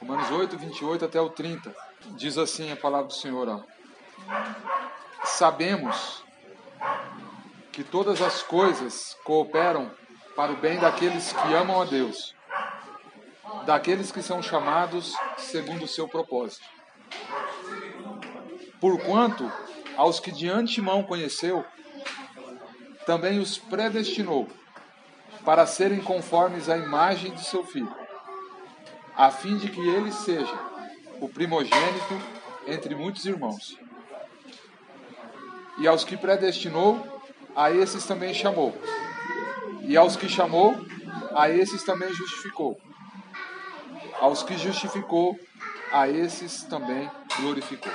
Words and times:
Romanos 0.00 0.30
8, 0.30 0.56
28 0.56 1.04
até 1.04 1.20
o 1.20 1.28
30. 1.28 1.74
Diz 2.16 2.38
assim 2.38 2.72
a 2.72 2.76
palavra 2.76 3.08
do 3.08 3.12
Senhor: 3.12 3.48
ó. 3.48 3.60
Sabemos 5.24 6.24
que 7.70 7.84
todas 7.84 8.22
as 8.22 8.42
coisas 8.42 9.16
cooperam 9.24 9.90
para 10.34 10.52
o 10.52 10.56
bem 10.56 10.78
daqueles 10.78 11.32
que 11.32 11.54
amam 11.54 11.82
a 11.82 11.84
Deus, 11.84 12.34
daqueles 13.66 14.10
que 14.10 14.22
são 14.22 14.42
chamados 14.42 15.14
segundo 15.36 15.84
o 15.84 15.88
seu 15.88 16.08
propósito. 16.08 16.64
Porquanto, 18.80 19.52
aos 19.96 20.18
que 20.18 20.32
de 20.32 20.48
antemão 20.48 21.02
conheceu, 21.02 21.64
também 23.04 23.38
os 23.38 23.58
predestinou 23.58 24.48
para 25.44 25.66
serem 25.66 26.00
conformes 26.00 26.68
à 26.68 26.76
imagem 26.78 27.32
de 27.32 27.44
seu 27.44 27.64
filho, 27.64 27.94
a 29.16 29.30
fim 29.30 29.56
de 29.56 29.68
que 29.68 29.80
ele 29.80 30.12
seja 30.12 30.58
o 31.20 31.28
primogênito 31.28 32.20
entre 32.66 32.94
muitos 32.94 33.24
irmãos. 33.24 33.78
E 35.78 35.86
aos 35.86 36.04
que 36.04 36.16
predestinou, 36.16 37.22
a 37.54 37.70
esses 37.70 38.04
também 38.06 38.34
chamou. 38.34 38.74
E 39.82 39.96
aos 39.96 40.16
que 40.16 40.28
chamou, 40.28 40.74
a 41.34 41.48
esses 41.50 41.82
também 41.82 42.12
justificou. 42.12 42.80
Aos 44.20 44.42
que 44.42 44.56
justificou, 44.56 45.38
a 45.90 46.08
esses 46.08 46.62
também 46.64 47.10
glorificou. 47.40 47.92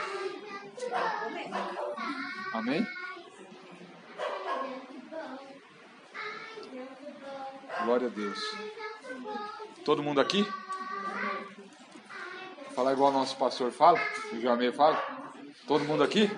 Amém? 2.53 2.85
Glória 7.83 8.07
a 8.07 8.09
Deus. 8.09 8.39
Todo 9.83 10.01
mundo 10.01 10.19
aqui? 10.19 10.43
Falar 12.75 12.91
igual 12.91 13.09
o 13.09 13.13
nosso 13.13 13.37
pastor 13.37 13.71
fala, 13.71 13.97
o 14.33 14.41
Jamei 14.41 14.69
fala. 14.69 15.01
Todo 15.65 15.85
mundo 15.85 16.03
aqui? 16.03 16.29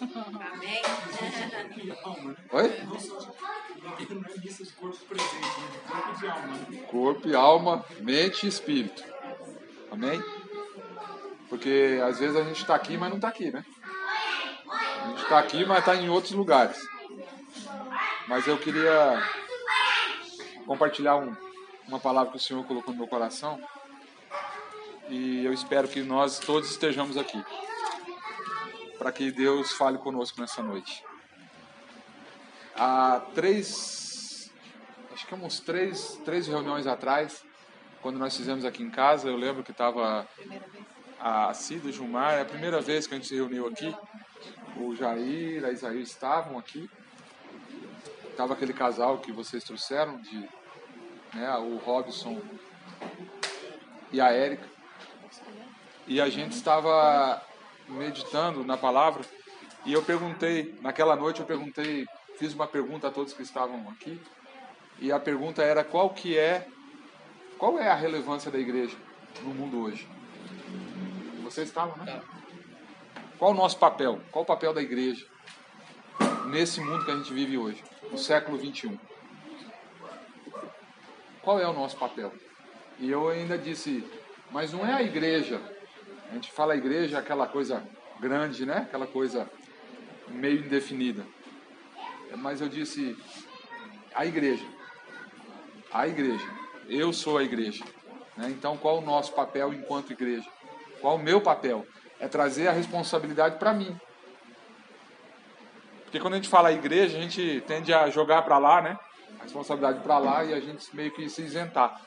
Amém. 0.00 0.82
Oi? 2.52 2.72
Corpo 6.88 7.28
e 7.28 7.34
alma, 7.36 7.84
mente 8.00 8.46
e 8.46 8.48
espírito. 8.48 9.04
Amém? 9.92 10.20
Porque 11.48 12.00
às 12.04 12.18
vezes 12.18 12.36
a 12.36 12.42
gente 12.42 12.60
está 12.60 12.74
aqui, 12.74 12.96
mas 12.98 13.08
não 13.08 13.16
está 13.16 13.28
aqui, 13.28 13.52
né? 13.52 13.64
A 14.68 15.08
gente 15.08 15.22
está 15.22 15.38
aqui, 15.38 15.64
mas 15.64 15.78
está 15.78 15.94
em 15.94 16.08
outros 16.08 16.32
lugares. 16.32 16.84
Mas 18.26 18.44
eu 18.48 18.58
queria 18.58 19.22
compartilhar 20.66 21.16
um, 21.16 21.34
uma 21.86 22.00
palavra 22.00 22.32
que 22.32 22.38
o 22.38 22.40
Senhor 22.40 22.64
colocou 22.64 22.92
no 22.92 22.98
meu 22.98 23.08
coração. 23.08 23.60
E 25.10 25.44
eu 25.44 25.52
espero 25.52 25.88
que 25.88 26.04
nós 26.04 26.38
todos 26.38 26.70
estejamos 26.70 27.16
aqui. 27.16 27.44
Para 28.96 29.10
que 29.10 29.32
Deus 29.32 29.72
fale 29.72 29.98
conosco 29.98 30.40
nessa 30.40 30.62
noite. 30.62 31.02
Há 32.76 33.20
três, 33.34 34.52
acho 35.12 35.26
que 35.26 35.34
uns 35.34 35.58
três, 35.58 36.20
três 36.24 36.46
reuniões 36.46 36.86
atrás, 36.86 37.44
quando 38.00 38.20
nós 38.20 38.36
fizemos 38.36 38.64
aqui 38.64 38.84
em 38.84 38.90
casa, 38.90 39.28
eu 39.28 39.36
lembro 39.36 39.64
que 39.64 39.72
estava 39.72 40.28
a 41.18 41.52
Cida 41.54 41.90
Gilmar, 41.90 42.34
é 42.34 42.42
a 42.42 42.46
primeira 42.46 42.80
vez 42.80 43.08
que 43.08 43.14
a 43.14 43.16
gente 43.16 43.26
se 43.26 43.34
reuniu 43.34 43.66
aqui. 43.66 43.92
O 44.76 44.94
Jair, 44.94 45.64
a 45.64 45.72
Isaí 45.72 46.02
estavam 46.02 46.56
aqui. 46.56 46.88
Estava 48.30 48.54
aquele 48.54 48.72
casal 48.72 49.18
que 49.18 49.32
vocês 49.32 49.64
trouxeram, 49.64 50.18
de, 50.18 50.48
né, 51.34 51.52
o 51.58 51.78
Robson 51.78 52.40
e 54.12 54.20
a 54.20 54.30
Érica. 54.30 54.79
E 56.10 56.20
a 56.20 56.28
gente 56.28 56.54
estava 56.54 57.40
meditando 57.88 58.64
na 58.64 58.76
palavra 58.76 59.24
e 59.86 59.92
eu 59.92 60.02
perguntei, 60.02 60.76
naquela 60.82 61.14
noite 61.14 61.38
eu 61.38 61.46
perguntei, 61.46 62.04
fiz 62.36 62.52
uma 62.52 62.66
pergunta 62.66 63.06
a 63.06 63.12
todos 63.12 63.32
que 63.32 63.42
estavam 63.42 63.88
aqui. 63.90 64.20
E 64.98 65.12
a 65.12 65.20
pergunta 65.20 65.62
era 65.62 65.84
qual 65.84 66.10
que 66.10 66.36
é 66.36 66.66
qual 67.56 67.78
é 67.78 67.88
a 67.88 67.94
relevância 67.94 68.50
da 68.50 68.58
igreja 68.58 68.96
no 69.42 69.54
mundo 69.54 69.82
hoje? 69.82 70.08
Vocês 71.44 71.68
estavam, 71.68 72.04
né? 72.04 72.20
Qual 73.38 73.52
o 73.52 73.54
nosso 73.54 73.78
papel? 73.78 74.20
Qual 74.32 74.42
o 74.42 74.46
papel 74.46 74.74
da 74.74 74.82
igreja 74.82 75.24
nesse 76.46 76.80
mundo 76.80 77.04
que 77.04 77.12
a 77.12 77.16
gente 77.16 77.32
vive 77.32 77.56
hoje, 77.56 77.84
no 78.10 78.18
século 78.18 78.58
21? 78.58 78.98
Qual 81.40 81.60
é 81.60 81.68
o 81.68 81.72
nosso 81.72 81.96
papel? 81.96 82.34
E 82.98 83.08
eu 83.08 83.28
ainda 83.28 83.56
disse, 83.56 84.04
mas 84.50 84.72
não 84.72 84.84
é 84.84 84.92
a 84.92 85.02
igreja. 85.04 85.78
A 86.30 86.34
gente 86.34 86.52
fala 86.52 86.76
igreja, 86.76 87.18
aquela 87.18 87.48
coisa 87.48 87.82
grande, 88.20 88.64
né? 88.64 88.78
Aquela 88.88 89.06
coisa 89.06 89.50
meio 90.28 90.64
indefinida. 90.64 91.26
Mas 92.36 92.60
eu 92.60 92.68
disse, 92.68 93.16
a 94.14 94.24
igreja. 94.24 94.64
A 95.92 96.06
igreja. 96.06 96.48
Eu 96.88 97.12
sou 97.12 97.36
a 97.36 97.42
igreja. 97.42 97.84
Né? 98.36 98.48
Então, 98.50 98.76
qual 98.76 98.98
o 98.98 99.00
nosso 99.00 99.32
papel 99.32 99.74
enquanto 99.74 100.12
igreja? 100.12 100.48
Qual 101.00 101.16
o 101.16 101.22
meu 101.22 101.40
papel? 101.40 101.84
É 102.20 102.28
trazer 102.28 102.68
a 102.68 102.72
responsabilidade 102.72 103.58
para 103.58 103.72
mim. 103.72 103.98
Porque 106.04 106.20
quando 106.20 106.34
a 106.34 106.36
gente 106.36 106.48
fala 106.48 106.70
igreja, 106.70 107.18
a 107.18 107.20
gente 107.20 107.60
tende 107.66 107.92
a 107.92 108.08
jogar 108.08 108.42
para 108.42 108.56
lá, 108.58 108.80
né? 108.80 108.96
A 109.40 109.42
responsabilidade 109.42 110.00
para 110.00 110.18
lá 110.18 110.44
e 110.44 110.54
a 110.54 110.60
gente 110.60 110.94
meio 110.94 111.10
que 111.10 111.28
se 111.28 111.42
isentar. 111.42 112.00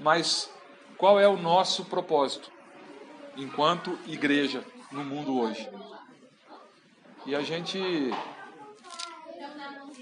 Mas 0.00 0.52
qual 1.00 1.18
é 1.18 1.26
o 1.26 1.34
nosso 1.34 1.86
propósito 1.86 2.52
enquanto 3.34 3.98
igreja 4.06 4.62
no 4.92 5.02
mundo 5.02 5.40
hoje? 5.40 5.66
E 7.24 7.34
a 7.34 7.40
gente 7.40 7.80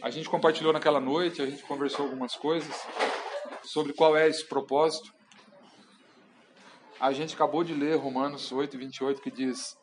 a 0.03 0.11
gente 0.11 0.29
compartilhou 0.29 0.73
naquela 0.73 0.99
noite, 0.99 1.41
a 1.41 1.47
gente 1.47 1.63
conversou 1.63 2.07
algumas 2.07 2.35
coisas 2.35 2.85
sobre 3.63 3.93
qual 3.93 4.17
é 4.17 4.29
esse 4.29 4.45
propósito. 4.45 5.15
A 6.99 7.13
gente 7.13 7.33
acabou 7.33 7.63
de 7.63 7.75
ler 7.75 7.95
Romanos 7.95 8.51
8, 8.51 8.77
28, 8.77 9.23
que 9.23 9.31
diz: 9.31 9.79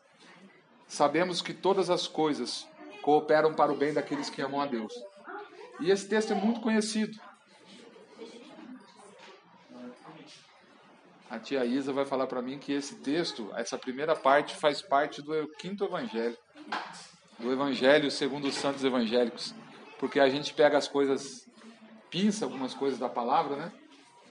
Sabemos 0.86 1.42
que 1.42 1.54
todas 1.54 1.90
as 1.90 2.10
coisas 2.10 2.68
cooperam 3.02 3.54
para 3.54 3.72
o 3.72 3.78
bem 3.78 3.94
daqueles 3.94 4.30
que 4.30 4.42
amam 4.42 4.60
a 4.60 4.66
Deus. 4.66 4.94
E 5.80 5.90
esse 5.90 6.10
texto 6.10 6.34
é 6.34 6.36
muito 6.36 6.60
conhecido. 6.60 7.18
A 11.30 11.40
tia 11.40 11.66
Isa 11.66 11.92
vai 11.92 12.06
falar 12.06 12.28
para 12.28 12.42
mim 12.42 12.60
que 12.60 12.72
esse 12.72 12.96
texto, 12.96 13.52
essa 13.56 13.78
primeira 13.78 14.16
parte, 14.16 14.56
faz 14.56 14.82
parte 14.82 15.22
do 15.22 15.48
quinto 15.58 15.84
evangelho. 15.84 16.38
Do 17.40 17.52
evangelho 17.52 18.12
segundo 18.12 18.48
os 18.48 18.56
santos 18.56 18.84
evangélicos. 18.84 19.54
Porque 20.00 20.20
a 20.20 20.30
gente 20.30 20.54
pega 20.54 20.78
as 20.78 20.88
coisas, 20.88 21.50
pinça 22.10 22.46
algumas 22.46 22.74
coisas 22.74 23.00
da 23.00 23.10
palavra, 23.10 23.56
né? 23.56 23.72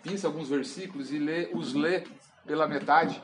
Pinça 0.03 0.27
alguns 0.27 0.49
versículos 0.49 1.13
e 1.13 1.19
lê, 1.19 1.51
os 1.53 1.73
lê 1.75 2.05
pela 2.47 2.69
metade. 2.69 3.21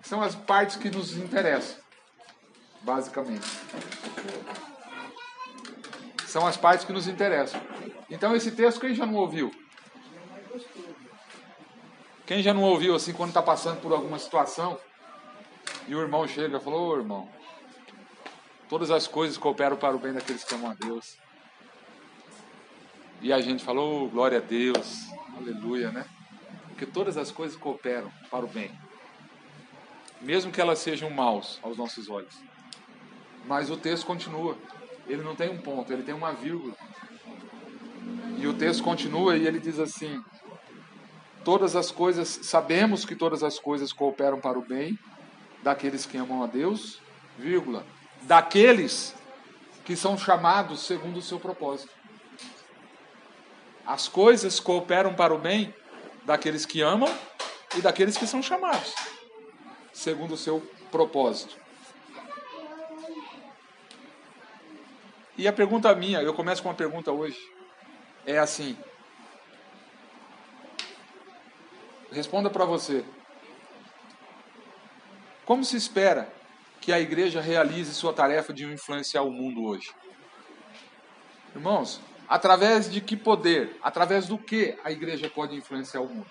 São 0.00 0.22
as 0.22 0.34
partes 0.34 0.76
que 0.76 0.90
nos 0.90 1.16
interessam, 1.16 1.76
basicamente. 2.82 3.46
São 6.26 6.46
as 6.46 6.56
partes 6.56 6.86
que 6.86 6.92
nos 6.92 7.06
interessam. 7.06 7.60
Então 8.08 8.34
esse 8.34 8.52
texto 8.52 8.80
quem 8.80 8.94
já 8.94 9.04
não 9.04 9.16
ouviu? 9.16 9.50
Quem 12.28 12.42
já 12.42 12.52
não 12.52 12.62
ouviu 12.62 12.94
assim 12.94 13.14
quando 13.14 13.30
está 13.30 13.40
passando 13.40 13.80
por 13.80 13.90
alguma 13.90 14.18
situação 14.18 14.78
e 15.86 15.94
o 15.94 16.00
irmão 16.02 16.28
chega 16.28 16.58
e 16.58 16.60
falou, 16.60 16.90
ô 16.90 16.96
irmão, 16.98 17.26
todas 18.68 18.90
as 18.90 19.06
coisas 19.06 19.38
cooperam 19.38 19.78
para 19.78 19.96
o 19.96 19.98
bem 19.98 20.12
daqueles 20.12 20.44
que 20.44 20.54
amam 20.54 20.70
a 20.70 20.74
Deus. 20.74 21.16
E 23.22 23.32
a 23.32 23.40
gente 23.40 23.64
falou, 23.64 24.04
oh, 24.04 24.08
glória 24.10 24.36
a 24.36 24.40
Deus, 24.42 25.06
aleluia, 25.38 25.90
né? 25.90 26.04
Porque 26.68 26.84
todas 26.84 27.16
as 27.16 27.32
coisas 27.32 27.56
cooperam 27.56 28.12
para 28.30 28.44
o 28.44 28.48
bem. 28.48 28.78
Mesmo 30.20 30.52
que 30.52 30.60
elas 30.60 30.80
sejam 30.80 31.08
maus 31.08 31.58
aos 31.62 31.78
nossos 31.78 32.10
olhos. 32.10 32.34
Mas 33.46 33.70
o 33.70 33.76
texto 33.78 34.04
continua. 34.04 34.54
Ele 35.06 35.22
não 35.22 35.34
tem 35.34 35.48
um 35.48 35.56
ponto, 35.56 35.90
ele 35.90 36.02
tem 36.02 36.14
uma 36.14 36.34
vírgula. 36.34 36.74
E 38.36 38.46
o 38.46 38.52
texto 38.52 38.84
continua 38.84 39.34
e 39.34 39.46
ele 39.46 39.58
diz 39.58 39.78
assim: 39.78 40.22
todas 41.48 41.74
as 41.74 41.90
coisas, 41.90 42.28
sabemos 42.42 43.06
que 43.06 43.16
todas 43.16 43.42
as 43.42 43.58
coisas 43.58 43.90
cooperam 43.90 44.38
para 44.38 44.58
o 44.58 44.60
bem 44.60 44.98
daqueles 45.62 46.04
que 46.04 46.18
amam 46.18 46.42
a 46.42 46.46
Deus, 46.46 47.00
vírgula, 47.38 47.86
daqueles 48.20 49.14
que 49.82 49.96
são 49.96 50.18
chamados 50.18 50.80
segundo 50.80 51.16
o 51.16 51.22
seu 51.22 51.40
propósito. 51.40 51.90
As 53.86 54.08
coisas 54.08 54.60
cooperam 54.60 55.14
para 55.14 55.32
o 55.32 55.38
bem 55.38 55.74
daqueles 56.26 56.66
que 56.66 56.82
amam 56.82 57.08
e 57.74 57.80
daqueles 57.80 58.18
que 58.18 58.26
são 58.26 58.42
chamados 58.42 58.94
segundo 59.90 60.34
o 60.34 60.36
seu 60.36 60.60
propósito. 60.90 61.56
E 65.34 65.48
a 65.48 65.52
pergunta 65.54 65.94
minha, 65.94 66.20
eu 66.20 66.34
começo 66.34 66.62
com 66.62 66.68
uma 66.68 66.74
pergunta 66.74 67.10
hoje, 67.10 67.40
é 68.26 68.38
assim: 68.38 68.76
responda 72.12 72.50
para 72.50 72.64
você. 72.64 73.04
Como 75.44 75.64
se 75.64 75.76
espera 75.76 76.32
que 76.80 76.92
a 76.92 77.00
igreja 77.00 77.40
realize 77.40 77.94
sua 77.94 78.12
tarefa 78.12 78.52
de 78.52 78.64
influenciar 78.64 79.22
o 79.22 79.30
mundo 79.30 79.64
hoje? 79.64 79.94
Irmãos, 81.54 82.00
através 82.28 82.90
de 82.90 83.00
que 83.00 83.16
poder, 83.16 83.76
através 83.82 84.26
do 84.26 84.38
que 84.38 84.78
a 84.84 84.92
igreja 84.92 85.30
pode 85.30 85.56
influenciar 85.56 86.00
o 86.00 86.08
mundo? 86.08 86.30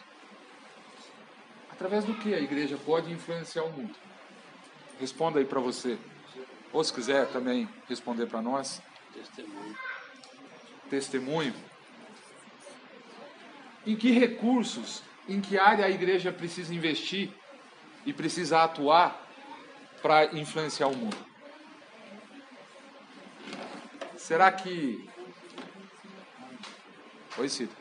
Através 1.71 2.05
do 2.05 2.13
que 2.15 2.33
a 2.33 2.39
igreja 2.39 2.77
pode 2.77 3.11
influenciar 3.11 3.63
o 3.63 3.71
mundo? 3.71 3.95
Responda 4.99 5.39
aí 5.39 5.45
para 5.45 5.59
você. 5.59 5.97
Ou 6.73 6.83
se 6.83 6.93
quiser 6.93 7.27
também 7.27 7.67
responder 7.87 8.27
para 8.27 8.41
nós. 8.41 8.81
Testemunho. 9.13 9.77
Testemunho. 10.89 11.53
Em 13.85 13.95
que 13.95 14.11
recursos, 14.11 15.03
em 15.27 15.41
que 15.41 15.57
área 15.57 15.85
a 15.85 15.89
igreja 15.89 16.31
precisa 16.31 16.73
investir 16.73 17.31
e 18.05 18.13
precisa 18.13 18.63
atuar 18.63 19.27
para 20.01 20.25
influenciar 20.37 20.87
o 20.87 20.95
mundo? 20.95 21.17
Será 24.15 24.51
que. 24.51 25.07
Oi, 27.37 27.49
Cida. 27.49 27.71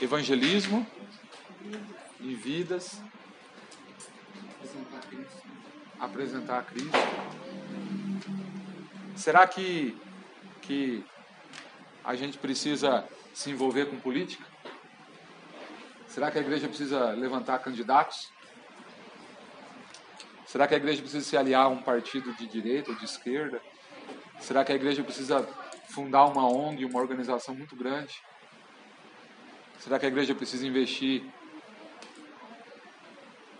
Evangelismo 0.00 0.86
em 2.20 2.34
vidas. 2.34 3.00
Apresentar 6.00 6.58
a 6.58 6.62
Cristo. 6.62 6.98
Será 9.16 9.46
que, 9.46 9.96
que 10.62 11.04
a 12.02 12.14
gente 12.16 12.36
precisa 12.36 13.06
se 13.34 13.50
envolver 13.50 13.86
com 13.90 13.98
política? 13.98 14.44
Será 16.08 16.30
que 16.30 16.38
a 16.38 16.40
igreja 16.40 16.68
precisa 16.68 17.10
levantar 17.10 17.58
candidatos? 17.58 18.32
Será 20.46 20.68
que 20.68 20.74
a 20.74 20.76
igreja 20.76 21.02
precisa 21.02 21.24
se 21.24 21.36
aliar 21.36 21.64
a 21.64 21.68
um 21.68 21.82
partido 21.82 22.32
de 22.34 22.46
direita 22.46 22.92
ou 22.92 22.96
de 22.96 23.04
esquerda? 23.04 23.60
Será 24.40 24.64
que 24.64 24.70
a 24.70 24.76
igreja 24.76 25.02
precisa 25.02 25.42
fundar 25.88 26.26
uma 26.26 26.48
ONG, 26.48 26.84
uma 26.84 27.00
organização 27.00 27.54
muito 27.54 27.74
grande? 27.74 28.22
Será 29.80 29.98
que 29.98 30.06
a 30.06 30.08
igreja 30.08 30.32
precisa 30.32 30.64
investir 30.64 31.24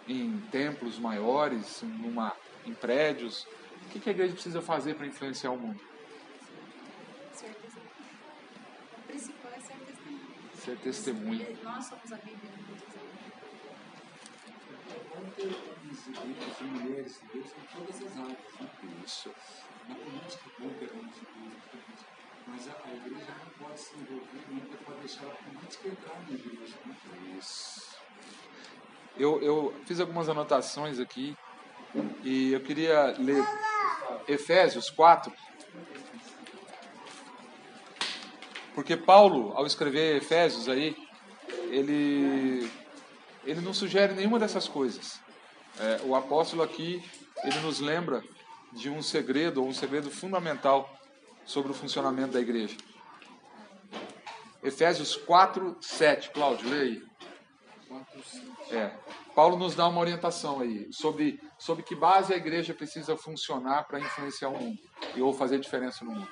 em 0.07 0.39
templos 0.53 0.99
maiores, 0.99 1.83
em 2.65 2.75
prédios? 2.75 3.47
O 3.87 3.89
que 3.89 4.09
a 4.09 4.13
igreja 4.13 4.33
precisa 4.33 4.63
fazer 4.63 4.95
para 4.95 5.07
influenciar 5.07 5.51
o 5.51 5.59
mundo? 5.59 5.81
Ser 7.33 7.53
testemunho. 7.55 7.91
O 8.99 9.03
principal 9.09 9.53
é 9.53 9.61
ser 9.61 9.75
testemunho. 10.65 10.65
Ser 10.65 10.77
testemunha. 10.79 11.47
Nós 11.63 11.85
somos 11.85 12.13
a 12.13 12.17
Bíblia. 12.17 12.51
Homens 15.17 16.07
e 16.07 16.11
grupos 16.11 16.59
de 16.59 16.65
mulheres 16.65 17.21
de 17.21 17.39
Deus 17.39 17.47
em 17.47 17.77
todas 17.77 17.97
as 17.97 18.19
áreas. 18.19 18.39
Né? 18.61 18.69
Isso. 19.05 19.31
Na 19.89 19.95
política, 19.95 20.51
vão 20.59 20.71
ter 20.71 20.91
homens 20.93 21.17
e 21.17 21.39
mulheres 21.39 21.63
de 21.63 21.69
política. 21.71 22.15
Mas 22.47 22.69
a, 22.69 22.73
a 22.73 22.95
igreja 22.95 23.35
não 23.45 23.67
pode 23.67 23.81
se 23.81 23.95
envolver, 23.97 24.45
nunca 24.49 24.77
pode 24.85 24.99
deixar 25.01 25.27
a 25.27 25.31
política 25.31 25.89
entrar 25.89 26.21
na 26.21 26.35
igreja. 26.35 26.75
Né? 26.87 26.97
Isso. 27.39 27.95
Eu, 29.17 29.41
eu 29.43 29.75
fiz 29.87 30.01
algumas 30.01 30.29
anotações 30.29 30.99
aqui 30.99 31.37
e 32.23 32.53
eu 32.53 32.61
queria 32.61 33.15
ler 33.19 33.45
Efésios 34.27 34.91
4. 34.91 35.33
Porque 38.75 38.97
Paulo, 38.97 39.53
ao 39.55 39.67
escrever 39.67 40.17
Efésios 40.17 40.69
aí, 40.69 40.97
ele, 41.71 42.71
ele 43.45 43.61
não 43.61 43.73
sugere 43.73 44.15
nenhuma 44.15 44.39
dessas 44.39 44.67
coisas. 44.67 45.21
É, 45.79 46.01
o 46.05 46.15
apóstolo 46.15 46.63
aqui, 46.63 47.03
ele 47.45 47.61
nos 47.61 47.81
lembra 47.81 48.23
de 48.73 48.91
um 48.91 49.01
segredo, 49.01 49.63
ou 49.63 49.69
um 49.69 49.75
segredo 49.75 50.11
fundamental 50.11 50.93
sobre 51.45 51.71
o 51.71 51.75
funcionamento 51.75 52.33
da 52.33 52.41
igreja. 52.41 52.77
Efésios 54.63 55.15
4, 55.15 55.77
7. 55.81 56.31
Cláudio, 56.31 56.69
leia 56.69 56.83
aí. 56.83 57.03
É. 58.71 58.97
Paulo 59.35 59.57
nos 59.57 59.75
dá 59.75 59.87
uma 59.87 60.01
orientação 60.01 60.61
aí 60.61 60.89
sobre, 60.93 61.41
sobre 61.59 61.83
que 61.83 61.95
base 61.95 62.33
a 62.33 62.37
igreja 62.37 62.73
precisa 62.73 63.17
funcionar 63.17 63.85
para 63.85 64.01
influenciar 64.01 64.49
o 64.49 64.59
mundo 64.59 64.79
e 65.15 65.21
ou 65.21 65.33
fazer 65.33 65.59
diferença 65.59 66.05
no 66.05 66.13
mundo. 66.13 66.29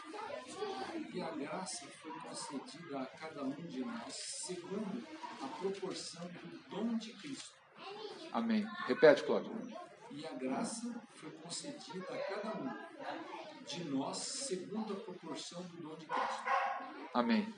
E 1.12 1.20
a 1.20 1.30
graça 1.30 1.84
concedida 2.32 3.00
a 3.00 3.06
cada 3.06 3.44
um 3.44 3.50
de 3.50 3.84
nós 3.84 4.14
segundo 4.46 5.06
a 5.42 5.46
proporção 5.48 6.26
do 6.26 6.70
dom 6.70 6.96
de 6.96 7.12
Cristo. 7.12 7.52
Amém. 8.32 8.66
Repete, 8.86 9.22
Cláudio. 9.22 9.52
E 10.10 10.26
a 10.26 10.32
graça 10.32 10.94
foi 11.14 11.30
concedida 11.30 12.06
a 12.10 12.18
cada 12.18 12.56
um 12.56 12.74
de 13.66 13.84
nós 13.84 14.16
segundo 14.16 14.94
a 14.94 14.96
proporção 14.96 15.62
do 15.62 15.76
dom 15.82 15.96
de 15.96 16.06
Cristo. 16.06 16.42
Amém. 17.12 17.52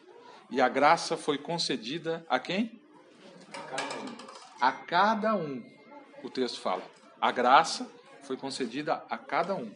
E 0.50 0.60
a 0.60 0.68
graça 0.68 1.16
foi 1.16 1.38
concedida 1.38 2.26
a 2.28 2.40
quem? 2.40 2.80
Cada 3.52 3.94
um. 4.00 4.16
A 4.60 4.72
cada 4.72 5.36
um. 5.36 5.64
O 6.20 6.28
texto 6.28 6.60
fala. 6.60 6.82
A 7.20 7.30
graça 7.30 7.88
foi 8.22 8.36
concedida 8.36 9.04
a 9.08 9.16
cada 9.16 9.54
um. 9.54 9.72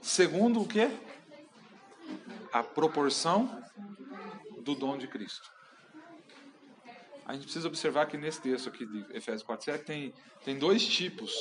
Segundo 0.00 0.62
o 0.62 0.66
quê? 0.66 0.90
A 2.50 2.62
proporção 2.62 3.68
do 4.68 4.74
dom 4.74 4.98
de 4.98 5.08
Cristo. 5.08 5.50
A 7.24 7.32
gente 7.32 7.44
precisa 7.44 7.68
observar 7.68 8.06
que 8.06 8.18
nesse 8.18 8.40
texto 8.42 8.68
aqui 8.68 8.84
de 8.84 9.00
Efésios 9.16 9.42
4,7 9.42 9.84
tem, 9.84 10.14
tem 10.44 10.58
dois 10.58 10.86
tipos 10.86 11.32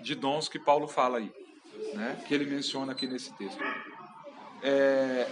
de 0.00 0.14
dons 0.14 0.48
que 0.48 0.58
Paulo 0.58 0.88
fala 0.88 1.18
aí, 1.18 1.30
né? 1.92 2.22
que 2.26 2.32
ele 2.32 2.46
menciona 2.46 2.92
aqui 2.92 3.06
nesse 3.06 3.30
texto. 3.34 3.62
É, 4.62 5.28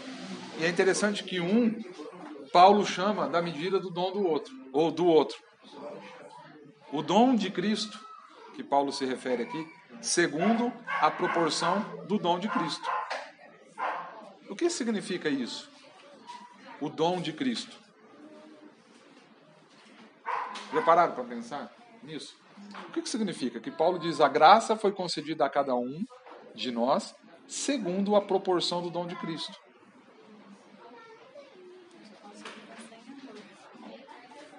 e 0.59 0.65
é 0.65 0.69
interessante 0.69 1.25
que 1.25 1.41
um, 1.41 1.83
Paulo 2.53 2.85
chama 2.85 3.27
da 3.27 3.41
medida 3.41 3.81
do 3.81 3.91
dom 3.91 4.13
do 4.13 4.27
outro, 4.27 4.55
ou 4.71 4.91
do 4.91 5.07
outro. 5.07 5.39
O 6.93 7.03
dom 7.03 7.35
de 7.35 7.51
Cristo, 7.51 7.99
que 8.55 8.63
Paulo 8.63 8.93
se 8.93 9.07
refere 9.07 9.45
aqui, 9.45 9.67
segundo 10.03 10.71
a 11.01 11.11
proporção 11.11 12.05
do 12.07 12.19
dom 12.19 12.39
de 12.39 12.49
Cristo. 12.49 12.87
O 14.49 14.57
que 14.57 14.69
significa 14.69 15.31
isso? 15.31 15.71
O 16.81 16.88
dom 16.88 17.21
de 17.21 17.32
Cristo. 17.32 17.77
Prepararam 20.71 21.15
para 21.15 21.25
pensar 21.25 21.71
nisso? 22.02 22.37
O 22.88 22.93
que, 22.93 23.02
que 23.02 23.09
significa? 23.09 23.61
Que 23.61 23.71
Paulo 23.71 23.99
diz: 23.99 24.21
a 24.21 24.28
graça 24.28 24.76
foi 24.76 24.93
concedida 24.93 25.45
a 25.45 25.50
cada 25.50 25.75
um 25.75 26.05
de 26.55 26.71
nós, 26.71 27.14
segundo 27.47 28.16
a 28.16 28.23
proporção 28.23 28.83
do 28.83 28.90
dom 28.90 29.07
de 29.07 29.16
Cristo. 29.16 29.59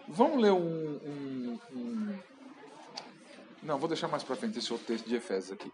Vamos 0.07 0.41
ler 0.41 0.51
um, 0.51 0.57
um, 0.57 1.59
um... 1.71 2.19
Não, 3.63 3.79
vou 3.79 3.87
deixar 3.87 4.09
mais 4.09 4.23
para 4.23 4.35
frente 4.35 4.59
esse 4.59 4.71
outro 4.71 4.87
texto 4.87 5.07
de 5.07 5.15
Efésios 5.15 5.53
aqui. 5.53 5.71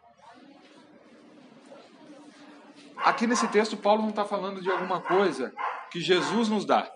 Aqui 2.98 3.26
nesse 3.26 3.48
texto, 3.48 3.76
Paulo 3.76 4.04
não 4.04 4.10
está 4.10 4.26
falando 4.26 4.62
de 4.62 4.70
alguma 4.70 5.02
coisa 5.02 5.52
que 5.92 6.00
Jesus 6.00 6.50
nos 6.50 6.66
dá. 6.66 6.92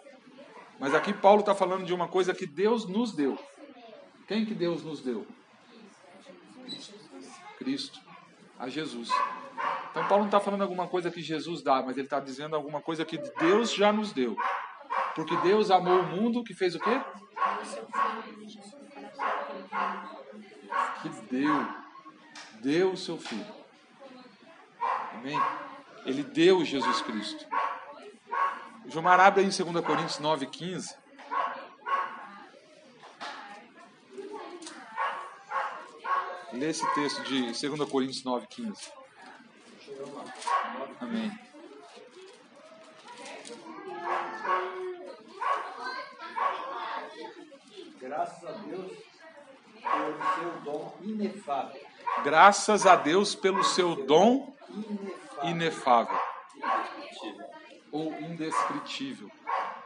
Mas 0.80 0.94
aqui 0.94 1.14
Paulo 1.14 1.42
está 1.42 1.54
falando 1.54 1.86
de 1.86 1.94
uma 1.94 2.08
coisa 2.08 2.34
que 2.34 2.46
Deus 2.46 2.88
nos 2.88 3.14
deu. 3.14 3.38
Quem 4.28 4.46
que 4.46 4.54
Deus 4.54 4.84
nos 4.84 5.02
deu? 5.02 5.28
Cristo. 7.58 8.00
A 8.58 8.68
Jesus. 8.70 9.10
Então 9.92 10.08
Paulo 10.08 10.24
não 10.24 10.30
está 10.30 10.40
falando 10.40 10.62
alguma 10.62 10.88
coisa 10.88 11.12
que 11.12 11.22
Jesus 11.22 11.62
dá, 11.62 11.84
mas 11.84 11.98
ele 11.98 12.08
está 12.08 12.20
dizendo 12.20 12.56
alguma 12.56 12.82
coisa 12.82 13.04
que 13.04 13.18
Deus 13.18 13.74
já 13.74 13.92
nos 13.92 14.14
deu. 14.14 14.36
Porque 15.16 15.36
Deus 15.38 15.70
amou 15.70 16.00
o 16.00 16.08
mundo 16.08 16.44
que 16.44 16.54
fez 16.54 16.76
o 16.76 16.80
quê? 16.80 17.02
Que 21.02 21.10
deu. 21.30 21.68
Deu 22.62 22.92
o 22.92 22.98
seu 22.98 23.18
filho. 23.18 23.46
Amém? 25.14 25.40
Ele 26.06 26.24
deu 26.24 26.64
Jesus 26.64 27.02
Cristo. 27.02 27.46
Gilmar 28.92 29.22
abre 29.22 29.40
aí 29.40 29.48
em 29.48 29.50
2 29.50 29.86
Coríntios 29.86 30.20
9, 30.20 30.46
15. 30.48 30.98
Lê 36.52 36.70
esse 36.70 36.94
texto 36.94 37.24
de 37.24 37.68
2 37.68 37.90
Coríntios 37.90 38.26
9, 38.26 38.48
15. 38.48 38.92
Amém. 41.00 41.40
Graças 48.02 48.44
a 48.44 48.52
Deus 48.52 48.92
pelo 49.82 50.36
seu 50.36 50.62
dom 50.66 50.98
inefável. 51.02 51.82
Graças 52.26 52.86
a 52.86 52.96
Deus 52.98 53.36
pelo 53.36 53.64
seu 53.64 53.96
dom 54.06 54.54
Inefável. 54.70 55.50
inefável 55.50 56.31
ou 57.92 58.14
indescritível. 58.20 59.30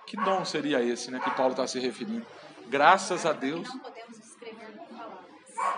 Que 0.05 0.15
dom 0.17 0.45
seria 0.45 0.81
esse, 0.81 1.09
né, 1.09 1.19
que 1.19 1.31
Paulo 1.31 1.51
está 1.51 1.65
se 1.65 1.79
referindo? 1.79 2.25
Graças 2.67 3.25
a 3.25 3.33
Deus. 3.33 3.67
Não 3.67 3.79
podemos 3.79 4.19
descrever 4.19 4.77
com 4.77 4.95
palavras. 4.95 5.25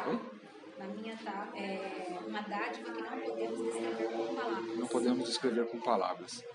Oi? 0.07 0.19
Na 0.77 0.88
minha 0.88 1.17
tá, 1.17 1.48
é 1.55 2.17
uma 2.27 2.41
dádiva 2.41 2.91
que 2.91 3.01
não 3.01 3.19
podemos 3.19 3.57
descrever 3.63 4.12
com 4.12 4.36
palavras. 4.36 4.77
Não 4.77 4.88
podemos 4.88 5.27
descrever 5.27 5.65
com 5.67 5.79
palavras. 5.79 6.46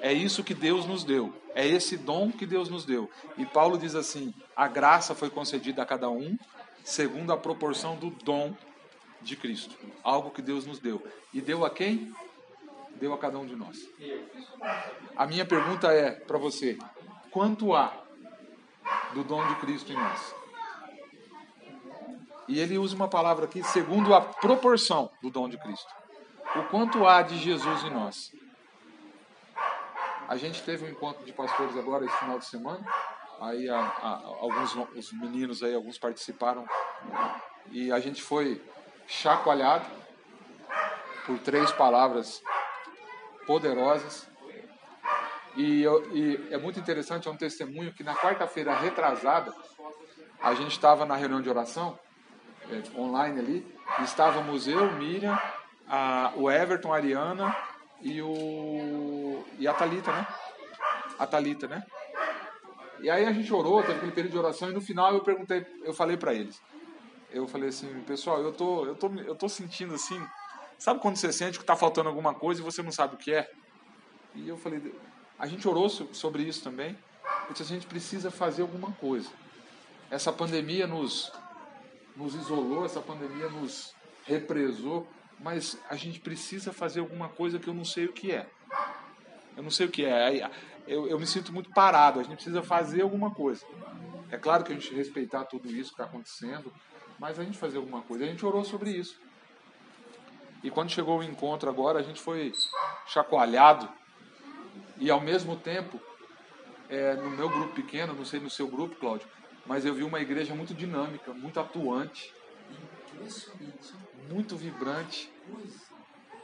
É 0.00 0.12
isso 0.12 0.44
que 0.44 0.54
Deus 0.54 0.86
nos 0.86 1.04
deu. 1.04 1.32
É 1.54 1.66
esse 1.66 1.96
dom 1.96 2.30
que 2.30 2.46
Deus 2.46 2.68
nos 2.68 2.84
deu. 2.84 3.10
E 3.36 3.44
Paulo 3.46 3.78
diz 3.78 3.94
assim: 3.94 4.32
a 4.54 4.68
graça 4.68 5.14
foi 5.14 5.30
concedida 5.30 5.82
a 5.82 5.86
cada 5.86 6.08
um 6.10 6.38
segundo 6.84 7.32
a 7.32 7.36
proporção 7.36 7.96
do 7.96 8.10
dom 8.10 8.54
de 9.20 9.34
Cristo. 9.34 9.74
Algo 10.04 10.30
que 10.30 10.40
Deus 10.40 10.64
nos 10.64 10.78
deu. 10.78 11.04
E 11.34 11.40
deu 11.40 11.64
a 11.64 11.70
quem? 11.70 12.14
Deu 12.98 13.12
a 13.12 13.18
cada 13.18 13.38
um 13.38 13.46
de 13.46 13.54
nós. 13.54 13.78
A 15.16 15.26
minha 15.26 15.44
pergunta 15.44 15.92
é 15.92 16.12
para 16.12 16.38
você: 16.38 16.78
quanto 17.30 17.74
há 17.74 17.92
do 19.12 19.22
dom 19.24 19.46
de 19.48 19.56
Cristo 19.56 19.92
em 19.92 19.96
nós? 19.96 20.34
E 22.48 22.60
ele 22.60 22.78
usa 22.78 22.94
uma 22.94 23.08
palavra 23.08 23.46
aqui, 23.46 23.62
segundo 23.64 24.14
a 24.14 24.20
proporção 24.20 25.10
do 25.20 25.30
dom 25.30 25.48
de 25.48 25.58
Cristo. 25.58 25.92
O 26.54 26.62
quanto 26.64 27.06
há 27.06 27.22
de 27.22 27.36
Jesus 27.38 27.84
em 27.84 27.90
nós? 27.90 28.32
A 30.28 30.36
gente 30.36 30.62
teve 30.62 30.84
um 30.84 30.88
encontro 30.88 31.24
de 31.24 31.32
pastores 31.32 31.76
agora 31.76 32.04
esse 32.04 32.16
final 32.18 32.38
de 32.38 32.46
semana. 32.46 32.84
Aí 33.40 33.68
a, 33.68 33.78
a, 33.78 34.22
alguns 34.40 34.74
os 34.96 35.12
meninos 35.12 35.62
aí, 35.62 35.74
alguns 35.74 35.98
participaram 35.98 36.66
e 37.70 37.92
a 37.92 38.00
gente 38.00 38.22
foi 38.22 38.62
chacoalhado 39.06 39.86
por 41.26 41.38
três 41.40 41.70
palavras 41.72 42.42
poderosas. 43.46 44.28
E, 45.56 45.82
eu, 45.82 46.14
e 46.14 46.48
é 46.50 46.58
muito 46.58 46.78
interessante, 46.78 47.28
é 47.28 47.30
um 47.30 47.36
testemunho 47.36 47.92
que 47.92 48.04
na 48.04 48.14
quarta-feira 48.14 48.74
retrasada 48.74 49.54
a 50.40 50.54
gente 50.54 50.72
estava 50.72 51.06
na 51.06 51.16
reunião 51.16 51.40
de 51.40 51.48
oração 51.48 51.98
é, 52.70 53.00
online 53.00 53.40
ali. 53.40 53.76
Estávamos 54.02 54.68
eu, 54.68 54.92
Miriam, 54.92 55.38
a, 55.88 56.32
o 56.36 56.50
Everton, 56.50 56.92
a 56.92 56.96
Ariana 56.96 57.56
e 58.02 58.20
o 58.20 59.44
e 59.58 59.66
a 59.66 59.72
Talita, 59.72 60.12
né? 60.12 60.26
A 61.18 61.26
Talita, 61.26 61.66
né? 61.66 61.82
E 63.00 63.08
aí 63.08 63.24
a 63.24 63.32
gente 63.32 63.52
orou, 63.52 63.82
teve 63.82 63.94
aquele 63.94 64.12
período 64.12 64.32
de 64.32 64.38
oração 64.38 64.70
e 64.70 64.74
no 64.74 64.80
final 64.80 65.14
eu 65.14 65.20
perguntei, 65.20 65.64
eu 65.82 65.94
falei 65.94 66.16
para 66.16 66.34
eles. 66.34 66.60
Eu 67.30 67.46
falei 67.46 67.68
assim, 67.68 67.88
pessoal, 68.06 68.42
eu 68.42 68.52
tô 68.52 68.84
eu 68.84 68.94
tô 68.94 69.08
eu 69.14 69.34
tô 69.34 69.48
sentindo 69.48 69.94
assim, 69.94 70.20
sabe 70.78 71.00
quando 71.00 71.16
você 71.16 71.32
sente 71.32 71.58
que 71.58 71.64
tá 71.64 71.76
faltando 71.76 72.08
alguma 72.08 72.34
coisa 72.34 72.60
e 72.60 72.64
você 72.64 72.82
não 72.82 72.92
sabe 72.92 73.14
o 73.14 73.18
que 73.18 73.32
é? 73.32 73.50
E 74.34 74.48
eu 74.48 74.56
falei, 74.56 74.94
a 75.38 75.46
gente 75.46 75.66
orou 75.66 75.88
sobre 75.88 76.42
isso 76.42 76.62
também, 76.62 76.96
porque 77.46 77.62
a 77.62 77.66
gente 77.66 77.86
precisa 77.86 78.30
fazer 78.30 78.62
alguma 78.62 78.92
coisa. 78.92 79.28
Essa 80.10 80.32
pandemia 80.32 80.86
nos 80.86 81.32
nos 82.16 82.34
isolou, 82.34 82.86
essa 82.86 83.00
pandemia 83.00 83.48
nos 83.50 83.94
represou, 84.24 85.06
mas 85.38 85.78
a 85.90 85.96
gente 85.96 86.18
precisa 86.18 86.72
fazer 86.72 87.00
alguma 87.00 87.28
coisa 87.28 87.58
que 87.58 87.68
eu 87.68 87.74
não 87.74 87.84
sei 87.84 88.06
o 88.06 88.12
que 88.12 88.32
é. 88.32 88.48
Eu 89.56 89.62
não 89.62 89.70
sei 89.70 89.86
o 89.86 89.90
que 89.90 90.04
é. 90.04 90.50
Eu, 90.86 91.06
eu 91.06 91.18
me 91.18 91.26
sinto 91.26 91.52
muito 91.52 91.70
parado. 91.70 92.20
A 92.20 92.22
gente 92.22 92.36
precisa 92.36 92.62
fazer 92.62 93.02
alguma 93.02 93.30
coisa. 93.30 93.64
É 94.30 94.36
claro 94.36 94.64
que 94.64 94.72
a 94.72 94.74
gente 94.74 94.94
respeitar 94.94 95.44
tudo 95.44 95.68
isso 95.68 95.90
que 95.90 96.00
está 96.00 96.04
acontecendo, 96.04 96.72
mas 97.18 97.38
a 97.38 97.44
gente 97.44 97.58
fazer 97.58 97.76
alguma 97.76 98.02
coisa. 98.02 98.24
A 98.24 98.28
gente 98.28 98.44
orou 98.44 98.64
sobre 98.64 98.90
isso. 98.90 99.20
E 100.66 100.70
quando 100.70 100.90
chegou 100.90 101.20
o 101.20 101.22
encontro 101.22 101.70
agora, 101.70 102.00
a 102.00 102.02
gente 102.02 102.20
foi 102.20 102.52
chacoalhado 103.06 103.88
e 104.98 105.08
ao 105.08 105.20
mesmo 105.20 105.54
tempo, 105.54 106.00
é, 106.88 107.14
no 107.14 107.30
meu 107.30 107.48
grupo 107.48 107.72
pequeno, 107.72 108.12
não 108.12 108.24
sei 108.24 108.40
no 108.40 108.50
seu 108.50 108.66
grupo, 108.66 108.96
Cláudio, 108.96 109.28
mas 109.64 109.84
eu 109.84 109.94
vi 109.94 110.02
uma 110.02 110.18
igreja 110.18 110.56
muito 110.56 110.74
dinâmica, 110.74 111.32
muito 111.32 111.60
atuante, 111.60 112.34
muito 114.28 114.56
vibrante. 114.56 115.32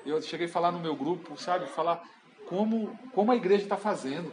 Eu 0.06 0.22
cheguei 0.22 0.46
a 0.46 0.48
falar 0.50 0.70
no 0.70 0.78
meu 0.78 0.94
grupo, 0.94 1.36
sabe, 1.36 1.66
falar 1.66 2.00
como, 2.46 2.96
como 3.12 3.32
a 3.32 3.34
igreja 3.34 3.64
está 3.64 3.76
fazendo. 3.76 4.32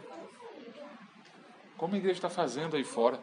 Como 1.76 1.96
a 1.96 1.98
igreja 1.98 2.18
está 2.18 2.30
fazendo 2.30 2.76
aí 2.76 2.84
fora. 2.84 3.18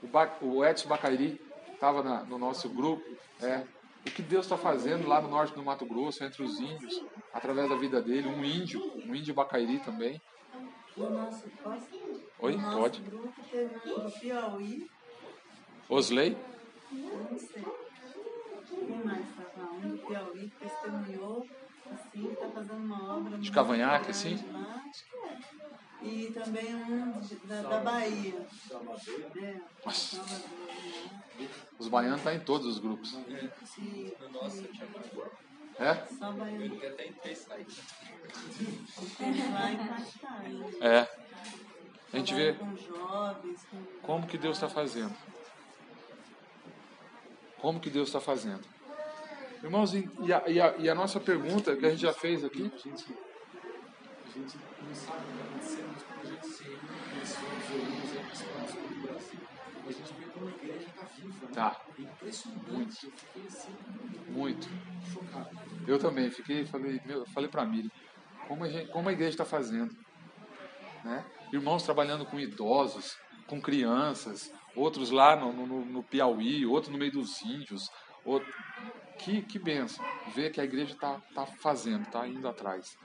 O, 0.00 0.06
ba 0.06 0.32
o 0.40 0.64
Edson 0.64 0.88
Bacairi 0.88 1.40
estava 1.74 2.00
no 2.26 2.38
nosso 2.38 2.68
grupo. 2.68 3.04
É, 3.42 3.66
o 4.06 4.10
que 4.10 4.22
Deus 4.22 4.46
está 4.46 4.56
fazendo 4.56 5.06
lá 5.06 5.20
no 5.20 5.28
norte 5.28 5.54
do 5.54 5.62
Mato 5.62 5.84
Grosso, 5.84 6.24
entre 6.24 6.42
os 6.42 6.58
índios, 6.58 7.02
através 7.32 7.68
da 7.68 7.76
vida 7.76 8.00
dele. 8.00 8.28
Um 8.28 8.44
índio, 8.44 8.80
um 9.06 9.14
índio 9.14 9.34
Bacairi 9.34 9.78
também. 9.80 10.20
O 10.96 11.04
nosso, 11.04 11.48
posso? 11.62 11.88
Oi, 12.40 12.56
nosso 12.56 12.78
pode. 12.78 13.00
grupo 13.02 14.20
Piauí. 14.20 14.90
Osley? 15.88 16.36
Não 16.92 17.38
sei. 17.38 17.64
Quem 18.68 19.04
mais 19.04 19.28
estava? 19.28 19.70
Um 19.72 19.88
do 19.90 19.98
Piauí 19.98 20.50
que 20.50 20.68
testemunhou, 20.68 21.46
assim, 21.92 22.32
está 22.32 22.48
fazendo 22.48 22.84
uma 22.84 23.16
obra. 23.16 23.30
muito 23.30 23.52
cavanhaque, 23.52 24.10
assim? 24.10 24.36
lá. 24.52 24.82
Acho 24.88 25.04
que 25.04 25.16
é. 25.16 25.59
E 26.02 26.32
também 26.32 26.74
um 26.74 27.20
de- 27.20 27.34
da, 27.46 27.62
da 27.62 27.80
Bahia. 27.80 28.34
É. 28.34 28.68
Salvador, 28.68 29.30
né? 29.34 29.60
Os 31.78 31.88
baianos 31.88 32.18
estão 32.18 32.32
em 32.32 32.40
todos 32.40 32.66
os 32.66 32.78
grupos. 32.78 33.18
É? 35.78 35.94
só 36.18 36.32
baiano. 36.32 36.78
Vai 39.52 39.72
encaixar, 39.74 40.42
né? 40.42 40.70
É. 40.80 41.08
A 42.12 42.16
gente 42.18 42.34
vê 42.34 42.56
como 44.02 44.26
que 44.26 44.36
Deus 44.38 44.56
está 44.56 44.68
fazendo. 44.68 45.14
Como 47.58 47.78
que 47.78 47.90
Deus 47.90 48.08
está 48.08 48.20
fazendo. 48.20 48.66
Irmãos, 49.62 49.92
e 49.94 50.32
a, 50.32 50.48
e, 50.48 50.60
a, 50.60 50.76
e 50.78 50.88
a 50.88 50.94
nossa 50.94 51.20
pergunta 51.20 51.76
que 51.76 51.84
a 51.84 51.90
gente 51.90 52.00
já 52.00 52.12
fez 52.12 52.42
aqui, 52.44 52.70
A 54.30 54.32
gente, 54.32 54.58
não 54.86 54.94
sabe 54.94 55.24
o 55.24 55.26
que 55.26 55.32
está 55.32 55.42
acontecendo, 55.42 55.90
mas 55.92 56.02
quando 56.04 56.20
a 56.22 56.30
gente 56.30 56.46
se 56.46 56.70
olhos 56.70 58.16
aí 58.16 58.32
espalhados 58.32 58.74
pelo 58.76 59.02
Brasil, 59.02 59.40
a 59.84 59.90
gente 59.90 60.12
vê 60.14 60.24
como 60.26 60.46
a 60.46 60.50
igreja 60.50 60.86
está 60.86 61.02
viva. 61.02 61.46
né? 61.46 61.52
Tá. 61.52 61.80
É 61.98 62.02
impressionante. 62.02 63.06
Eu 63.06 63.12
fiquei 63.12 63.46
assim, 63.48 63.76
muito. 64.28 64.68
chocado. 65.12 65.50
Eu 65.84 65.98
também 65.98 66.30
fiquei, 66.30 66.64
falei, 66.64 67.00
meu, 67.04 67.26
falei 67.26 67.48
para 67.48 67.64
Miriam, 67.64 67.90
como 68.46 68.62
a, 68.62 68.68
gente, 68.68 68.92
como 68.92 69.08
a 69.08 69.12
igreja 69.12 69.30
está 69.30 69.44
fazendo. 69.44 69.96
Né? 71.02 71.24
Irmãos 71.52 71.82
trabalhando 71.82 72.24
com 72.24 72.38
idosos, 72.38 73.18
com 73.48 73.60
crianças, 73.60 74.52
outros 74.76 75.10
lá 75.10 75.34
no, 75.34 75.52
no, 75.52 75.84
no 75.84 76.02
Piauí, 76.04 76.64
outro 76.64 76.92
no 76.92 76.98
meio 76.98 77.10
dos 77.10 77.42
índios. 77.42 77.90
Outro... 78.24 78.48
Que, 79.18 79.42
que 79.42 79.58
benção 79.58 80.04
ver 80.34 80.50
que 80.50 80.60
a 80.60 80.64
igreja 80.64 80.94
está 80.94 81.20
tá 81.34 81.44
fazendo, 81.44 82.04
está 82.04 82.26
indo 82.28 82.46
atrás. 82.48 82.96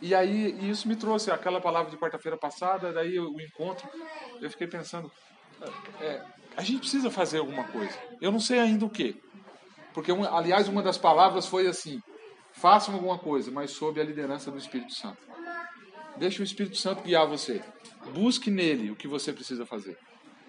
E 0.00 0.14
aí 0.14 0.56
e 0.60 0.70
isso 0.70 0.88
me 0.88 0.96
trouxe 0.96 1.30
aquela 1.30 1.60
palavra 1.60 1.90
de 1.90 1.96
quarta-feira 1.96 2.36
passada, 2.36 2.92
daí 2.92 3.18
o, 3.18 3.34
o 3.34 3.40
encontro, 3.40 3.88
eu 4.40 4.50
fiquei 4.50 4.66
pensando, 4.66 5.10
é, 6.00 6.22
a 6.56 6.62
gente 6.62 6.80
precisa 6.80 7.10
fazer 7.10 7.38
alguma 7.38 7.64
coisa. 7.64 7.96
Eu 8.20 8.32
não 8.32 8.40
sei 8.40 8.58
ainda 8.58 8.84
o 8.84 8.90
que, 8.90 9.20
porque, 9.92 10.12
aliás, 10.12 10.68
uma 10.68 10.82
das 10.82 10.98
palavras 10.98 11.46
foi 11.46 11.66
assim: 11.66 12.00
façam 12.52 12.94
alguma 12.94 13.18
coisa, 13.18 13.50
mas 13.50 13.70
sob 13.72 14.00
a 14.00 14.04
liderança 14.04 14.50
do 14.50 14.58
Espírito 14.58 14.94
Santo. 14.94 15.18
Deixe 16.16 16.40
o 16.40 16.44
Espírito 16.44 16.76
Santo 16.76 17.02
guiar 17.02 17.26
você. 17.26 17.62
Busque 18.12 18.50
nele 18.50 18.90
o 18.90 18.96
que 18.96 19.08
você 19.08 19.32
precisa 19.32 19.64
fazer. 19.64 19.96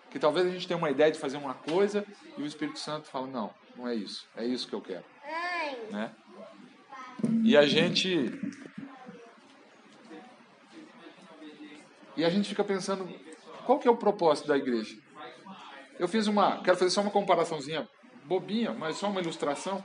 Que 0.09 0.19
talvez 0.19 0.45
a 0.45 0.49
gente 0.49 0.67
tenha 0.67 0.77
uma 0.77 0.91
ideia 0.91 1.11
de 1.11 1.19
fazer 1.19 1.37
uma 1.37 1.53
coisa 1.53 2.05
e 2.37 2.41
o 2.41 2.45
Espírito 2.45 2.79
Santo 2.79 3.07
fala: 3.07 3.27
não, 3.27 3.53
não 3.75 3.87
é 3.87 3.95
isso. 3.95 4.27
É 4.35 4.45
isso 4.45 4.67
que 4.67 4.73
eu 4.73 4.81
quero. 4.81 5.05
Né? 5.89 6.11
E 7.43 7.55
a 7.55 7.65
gente. 7.65 8.29
E 12.15 12.25
a 12.25 12.29
gente 12.29 12.49
fica 12.49 12.63
pensando: 12.63 13.07
qual 13.65 13.79
que 13.79 13.87
é 13.87 13.91
o 13.91 13.97
propósito 13.97 14.47
da 14.47 14.57
igreja? 14.57 14.95
Eu 15.99 16.07
fiz 16.07 16.27
uma. 16.27 16.61
Quero 16.63 16.77
fazer 16.77 16.91
só 16.91 17.01
uma 17.01 17.11
comparaçãozinha 17.11 17.87
bobinha, 18.25 18.73
mas 18.73 18.97
só 18.97 19.07
uma 19.07 19.21
ilustração. 19.21 19.83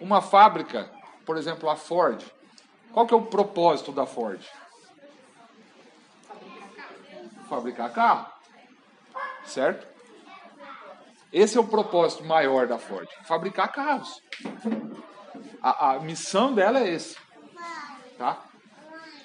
Uma 0.00 0.20
fábrica, 0.20 0.90
por 1.24 1.36
exemplo, 1.36 1.70
a 1.70 1.76
Ford. 1.76 2.22
Qual 2.92 3.06
que 3.06 3.14
é 3.14 3.16
o 3.16 3.26
propósito 3.26 3.92
da 3.92 4.04
Ford? 4.04 4.44
Fabricar 7.48 7.92
carro. 7.92 8.32
Certo? 9.44 9.86
Esse 11.32 11.56
é 11.56 11.60
o 11.60 11.66
propósito 11.66 12.24
maior 12.24 12.66
da 12.66 12.78
Ford: 12.78 13.08
fabricar 13.24 13.72
carros. 13.72 14.22
A, 15.62 15.92
a 15.92 16.00
missão 16.00 16.52
dela 16.52 16.80
é 16.80 16.88
esse. 16.88 17.16
Tá? 18.18 18.44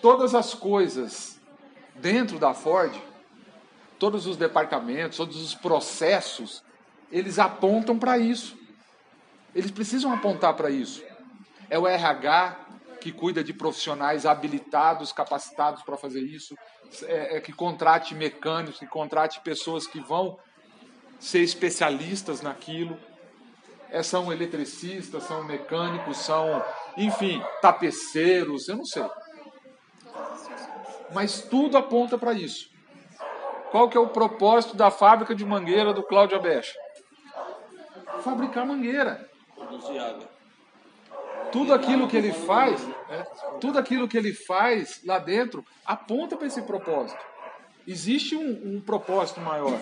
Todas 0.02 0.36
as 0.36 0.54
coisas 0.54 1.40
dentro 1.96 2.38
da 2.38 2.54
Ford 2.54 2.94
todos 4.00 4.28
os 4.28 4.38
departamentos, 4.38 5.18
todos 5.18 5.42
os 5.42 5.54
processos, 5.54 6.64
eles 7.12 7.40
apontam 7.40 7.98
para 7.98 8.18
isso. 8.18 8.58
Eles 9.56 9.72
precisam 9.72 10.14
apontar 10.14 10.54
para 10.56 10.70
isso. 10.70 11.04
É 11.70 11.78
o 11.80 11.88
RH 11.88 12.66
que 13.02 13.12
cuida 13.12 13.44
de 13.44 13.54
profissionais 13.54 14.26
habilitados, 14.26 15.12
capacitados 15.12 15.84
para 15.84 15.98
fazer 15.98 16.22
isso, 16.22 16.56
é, 17.04 17.38
é, 17.38 17.42
que 17.42 17.54
contrate 17.54 18.16
mecânicos, 18.16 18.80
que 18.80 18.88
contrate 18.88 19.40
pessoas 19.42 19.86
que 19.86 20.00
vão 20.00 20.38
ser 21.20 21.42
especialistas 21.42 22.42
naquilo. 22.42 22.98
É, 23.90 24.04
são 24.04 24.32
eletricistas, 24.32 25.24
são 25.24 25.44
mecânicos, 25.44 26.18
são, 26.18 26.64
enfim, 26.98 27.42
tapeceiros, 27.62 28.68
eu 28.68 28.78
não 28.78 28.86
sei. 28.86 29.06
Mas 31.14 31.42
tudo 31.42 31.78
aponta 31.78 32.18
para 32.18 32.34
isso. 32.34 32.70
Qual 33.72 33.90
que 33.90 33.98
é 33.98 34.00
o 34.00 34.08
propósito 34.08 34.76
da 34.76 34.90
fábrica 34.90 35.36
de 35.36 35.46
mangueira 35.46 35.94
do 35.94 36.04
Cláudio 36.04 36.38
Abecha? 36.38 36.78
Fabricar 38.22 38.66
mangueira. 38.66 39.30
Produzir 39.56 40.00
água. 40.00 40.28
Tudo 41.52 41.74
aquilo 41.74 42.08
que 42.08 42.18
ele 42.18 42.34
faz, 42.34 42.86
é, 43.10 43.24
tudo 43.60 43.80
aquilo 43.80 44.08
que 44.08 44.18
ele 44.18 44.34
faz 44.34 45.02
lá 45.06 45.18
dentro 45.18 45.66
aponta 45.86 46.36
para 46.36 46.48
esse 46.48 46.62
propósito. 46.62 47.24
Existe 47.86 48.36
um, 48.36 48.76
um 48.76 48.82
propósito 48.82 49.40
maior. 49.40 49.80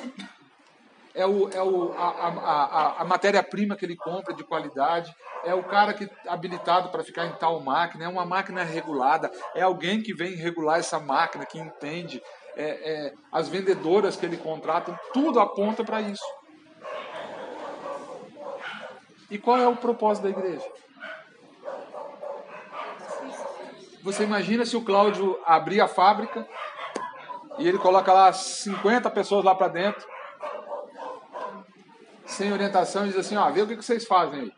É, 1.15 1.25
o, 1.25 1.49
é 1.49 1.63
o, 1.63 1.93
a, 1.93 2.07
a, 2.07 2.27
a, 2.27 3.01
a 3.01 3.05
matéria-prima 3.05 3.75
que 3.77 3.85
ele 3.85 3.95
compra 3.95 4.33
de 4.33 4.43
qualidade, 4.43 5.15
é 5.45 5.53
o 5.55 5.63
cara 5.63 5.93
que 5.93 6.09
habilitado 6.27 6.89
para 6.89 7.05
ficar 7.05 7.25
em 7.25 7.31
tal 7.33 7.61
máquina, 7.61 8.03
é 8.03 8.07
uma 8.07 8.25
máquina 8.25 8.63
regulada, 8.63 9.31
é 9.55 9.61
alguém 9.61 10.03
que 10.03 10.13
vem 10.13 10.35
regular 10.35 10.77
essa 10.77 10.99
máquina, 10.99 11.45
que 11.45 11.57
entende, 11.57 12.21
é, 12.57 12.63
é, 12.65 13.13
as 13.31 13.47
vendedoras 13.47 14.17
que 14.17 14.25
ele 14.25 14.35
contrata, 14.35 14.99
tudo 15.13 15.39
aponta 15.39 15.85
para 15.85 16.01
isso. 16.01 16.25
E 19.31 19.37
qual 19.37 19.57
é 19.57 19.67
o 19.67 19.75
propósito 19.75 20.23
da 20.23 20.29
igreja? 20.29 20.65
Você 24.03 24.23
imagina 24.23 24.65
se 24.65 24.77
o 24.77 24.83
Cláudio 24.83 25.39
abrir 25.45 25.81
a 25.81 25.87
fábrica 25.87 26.47
e 27.57 27.67
ele 27.67 27.77
coloca 27.77 28.13
lá 28.13 28.31
50 28.31 29.09
pessoas 29.09 29.43
lá 29.43 29.55
para 29.55 29.67
dentro, 29.67 30.05
sem 32.25 32.51
orientação, 32.51 33.05
e 33.05 33.09
diz 33.09 33.17
assim: 33.17 33.35
ó, 33.35 33.49
vê 33.51 33.61
o 33.61 33.67
que 33.67 33.75
vocês 33.75 34.05
fazem 34.05 34.41
aí. 34.41 34.53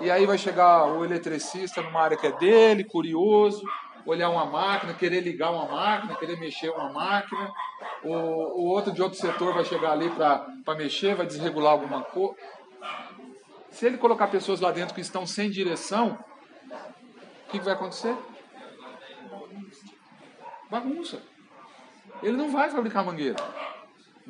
E 0.00 0.10
aí 0.10 0.24
vai 0.24 0.38
chegar 0.38 0.86
o 0.86 1.04
eletricista 1.04 1.82
numa 1.82 2.00
área 2.00 2.16
que 2.16 2.26
é 2.26 2.32
dele, 2.32 2.84
curioso, 2.84 3.62
olhar 4.06 4.30
uma 4.30 4.46
máquina, 4.46 4.94
querer 4.94 5.20
ligar 5.20 5.50
uma 5.50 5.66
máquina, 5.66 6.14
querer 6.14 6.38
mexer 6.38 6.70
uma 6.70 6.90
máquina. 6.90 7.52
O, 8.02 8.12
o 8.14 8.64
outro 8.68 8.92
de 8.92 9.02
outro 9.02 9.18
setor 9.18 9.52
vai 9.52 9.64
chegar 9.64 9.92
ali 9.92 10.10
para 10.10 10.74
mexer, 10.74 11.14
vai 11.14 11.26
desregular 11.26 11.72
alguma 11.72 12.02
coisa. 12.02 12.34
Se 13.70 13.86
ele 13.86 13.98
colocar 13.98 14.28
pessoas 14.28 14.60
lá 14.60 14.72
dentro 14.72 14.94
que 14.94 15.00
estão 15.00 15.26
sem 15.26 15.50
direção, 15.50 16.18
o 17.46 17.50
que, 17.50 17.58
que 17.58 17.64
vai 17.64 17.74
acontecer? 17.74 18.16
Bagunça. 20.70 21.22
Ele 22.22 22.36
não 22.36 22.50
vai 22.50 22.70
fabricar 22.70 23.04
mangueira. 23.04 23.36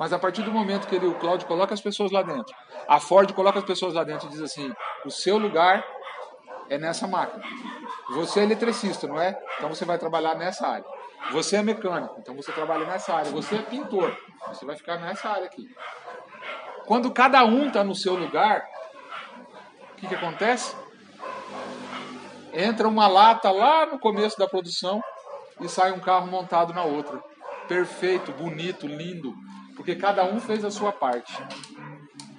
Mas 0.00 0.14
a 0.14 0.18
partir 0.18 0.40
do 0.40 0.50
momento 0.50 0.88
que 0.88 0.96
ele, 0.96 1.06
o 1.06 1.14
Cláudio 1.16 1.46
coloca 1.46 1.74
as 1.74 1.80
pessoas 1.82 2.10
lá 2.10 2.22
dentro, 2.22 2.56
a 2.88 2.98
Ford 2.98 3.30
coloca 3.34 3.58
as 3.58 3.64
pessoas 3.66 3.92
lá 3.92 4.02
dentro 4.02 4.28
e 4.28 4.30
diz 4.30 4.40
assim: 4.40 4.72
o 5.04 5.10
seu 5.10 5.36
lugar 5.36 5.84
é 6.70 6.78
nessa 6.78 7.06
máquina. 7.06 7.44
Você 8.14 8.40
é 8.40 8.44
eletricista, 8.44 9.06
não 9.06 9.20
é? 9.20 9.38
Então 9.58 9.68
você 9.68 9.84
vai 9.84 9.98
trabalhar 9.98 10.34
nessa 10.36 10.66
área. 10.66 10.86
Você 11.32 11.56
é 11.56 11.62
mecânico, 11.62 12.16
então 12.18 12.34
você 12.34 12.50
trabalha 12.50 12.86
nessa 12.86 13.12
área. 13.12 13.30
Você 13.30 13.56
é 13.56 13.58
pintor, 13.58 14.16
você 14.48 14.64
vai 14.64 14.74
ficar 14.74 14.96
nessa 14.96 15.28
área 15.28 15.44
aqui. 15.44 15.68
Quando 16.86 17.10
cada 17.10 17.44
um 17.44 17.66
está 17.66 17.84
no 17.84 17.94
seu 17.94 18.14
lugar, 18.14 18.66
o 19.92 19.96
que, 19.96 20.06
que 20.08 20.14
acontece? 20.14 20.74
Entra 22.54 22.88
uma 22.88 23.06
lata 23.06 23.50
lá 23.50 23.84
no 23.84 23.98
começo 23.98 24.38
da 24.38 24.48
produção 24.48 25.04
e 25.60 25.68
sai 25.68 25.92
um 25.92 26.00
carro 26.00 26.26
montado 26.26 26.72
na 26.72 26.84
outra. 26.84 27.22
Perfeito, 27.68 28.32
bonito, 28.32 28.86
lindo. 28.86 29.34
Porque 29.80 29.96
cada 29.96 30.24
um 30.26 30.38
fez 30.38 30.62
a 30.62 30.70
sua 30.70 30.92
parte. 30.92 31.32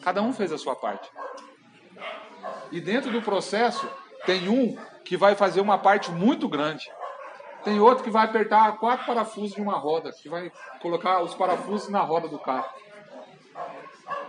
Cada 0.04 0.22
um 0.22 0.32
fez 0.32 0.52
a 0.52 0.60
sua 0.60 0.76
parte. 0.76 1.10
E 2.72 2.80
dentro 2.80 3.12
do 3.12 3.20
processo, 3.20 3.90
tem 4.28 4.48
um 4.48 4.78
que 5.04 5.18
vai 5.18 5.34
fazer 5.34 5.60
uma 5.60 5.80
parte 5.80 6.12
muito 6.12 6.48
grande. 6.48 6.88
Tem 7.64 7.80
outro 7.80 8.04
que 8.04 8.12
vai 8.12 8.26
apertar 8.26 8.78
quatro 8.78 9.08
parafusos 9.08 9.56
de 9.56 9.62
uma 9.62 9.76
roda, 9.76 10.12
que 10.12 10.30
vai 10.30 10.52
colocar 10.84 11.24
os 11.24 11.34
parafusos 11.34 11.90
na 11.90 12.02
roda 12.02 12.28
do 12.28 12.38
carro. 12.38 12.70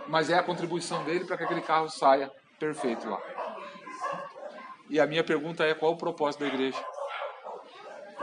Mas 0.07 0.31
é 0.31 0.39
a 0.39 0.41
contribuição 0.41 1.03
dele 1.03 1.25
para 1.25 1.37
que 1.37 1.43
aquele 1.43 1.61
carro 1.61 1.89
saia 1.89 2.31
perfeito 2.57 3.07
lá. 3.07 3.21
E 4.89 4.99
a 4.99 5.05
minha 5.05 5.23
pergunta 5.23 5.63
é: 5.63 5.75
qual 5.75 5.91
o 5.91 5.97
propósito 5.97 6.39
da 6.39 6.47
igreja? 6.47 6.83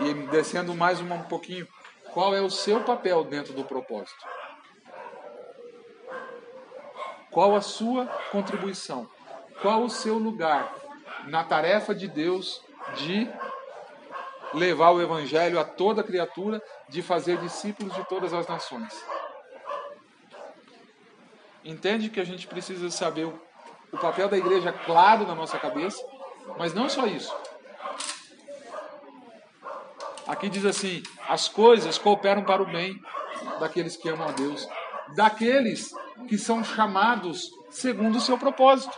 E 0.00 0.14
descendo 0.26 0.74
mais 0.74 1.00
um 1.00 1.22
pouquinho, 1.22 1.68
qual 2.12 2.35
é 2.35 2.40
o 2.40 2.50
seu 2.50 2.83
papel 2.83 3.22
dentro 3.22 3.53
do 3.53 3.62
propósito? 3.64 4.39
Qual 7.31 7.55
a 7.55 7.61
sua 7.61 8.07
contribuição? 8.31 9.09
Qual 9.62 9.83
o 9.83 9.90
seu 9.90 10.19
lugar 10.19 10.75
na 11.27 11.45
tarefa 11.45 11.95
de 11.95 12.09
Deus 12.09 12.62
de 12.97 13.29
levar 14.53 14.90
o 14.90 15.01
evangelho 15.01 15.61
a 15.61 15.64
toda 15.64 16.03
criatura, 16.03 16.62
de 16.88 17.03
fazer 17.03 17.38
discípulos 17.38 17.95
de 17.95 18.05
todas 18.09 18.33
as 18.33 18.47
nações? 18.47 19.05
Entende 21.64 22.09
que 22.09 22.21
a 22.21 22.25
gente 22.25 22.47
precisa 22.47 22.90
saber 22.90 23.27
o 23.93 23.99
papel 23.99 24.29
da 24.29 24.37
igreja 24.37 24.73
claro 24.73 25.27
na 25.27 25.35
nossa 25.35 25.59
cabeça 25.59 26.03
mas 26.59 26.75
não 26.75 26.88
só 26.88 27.07
isso. 27.07 27.35
Aqui 30.27 30.49
diz 30.49 30.64
assim: 30.64 31.03
as 31.29 31.49
coisas 31.49 31.99
cooperam 31.99 32.45
para 32.45 32.62
o 32.62 32.66
bem 32.66 33.01
daqueles 33.59 33.97
que 33.97 34.09
amam 34.09 34.29
a 34.29 34.33
Deus, 34.33 34.69
daqueles 35.14 35.93
que 36.28 36.38
são 36.38 36.62
chamados 36.62 37.50
segundo 37.70 38.18
o 38.18 38.20
seu 38.20 38.38
propósito. 38.38 38.96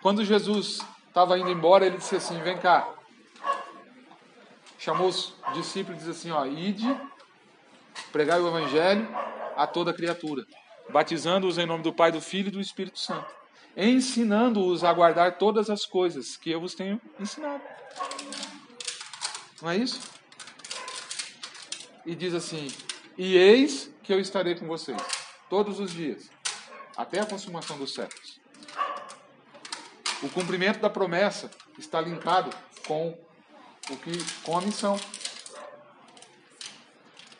Quando 0.00 0.24
Jesus 0.24 0.80
estava 1.06 1.38
indo 1.38 1.50
embora, 1.50 1.86
ele 1.86 1.98
disse 1.98 2.16
assim: 2.16 2.40
Vem 2.40 2.58
cá. 2.58 2.88
Chamou 4.78 5.08
os 5.08 5.34
discípulos 5.54 6.02
e 6.02 6.06
disse 6.06 6.18
assim: 6.18 6.30
Ó, 6.32 6.44
ide, 6.44 6.96
pregai 8.10 8.40
o 8.40 8.48
evangelho 8.48 9.08
a 9.56 9.66
toda 9.66 9.92
criatura 9.92 10.44
batizando-os 10.92 11.58
em 11.58 11.66
nome 11.66 11.82
do 11.82 11.92
Pai, 11.92 12.12
do 12.12 12.20
Filho 12.20 12.48
e 12.48 12.52
do 12.52 12.60
Espírito 12.60 12.98
Santo, 12.98 13.32
ensinando-os 13.76 14.84
a 14.84 14.92
guardar 14.92 15.38
todas 15.38 15.70
as 15.70 15.86
coisas 15.86 16.36
que 16.36 16.50
eu 16.50 16.60
vos 16.60 16.74
tenho 16.74 17.00
ensinado. 17.18 17.62
Não 19.60 19.70
é 19.70 19.76
isso? 19.76 20.11
E 22.04 22.14
diz 22.14 22.34
assim: 22.34 22.68
E 23.16 23.36
eis 23.36 23.90
que 24.02 24.12
eu 24.12 24.20
estarei 24.20 24.54
com 24.54 24.66
vocês 24.66 25.00
todos 25.48 25.78
os 25.78 25.92
dias, 25.92 26.30
até 26.96 27.20
a 27.20 27.26
consumação 27.26 27.76
dos 27.78 27.94
séculos. 27.94 28.40
O 30.22 30.28
cumprimento 30.28 30.80
da 30.80 30.88
promessa 30.88 31.50
está 31.78 32.00
linkado 32.00 32.50
com 32.86 33.18
o 33.90 33.96
que 33.96 34.12
com 34.42 34.56
a 34.56 34.60
missão. 34.60 34.98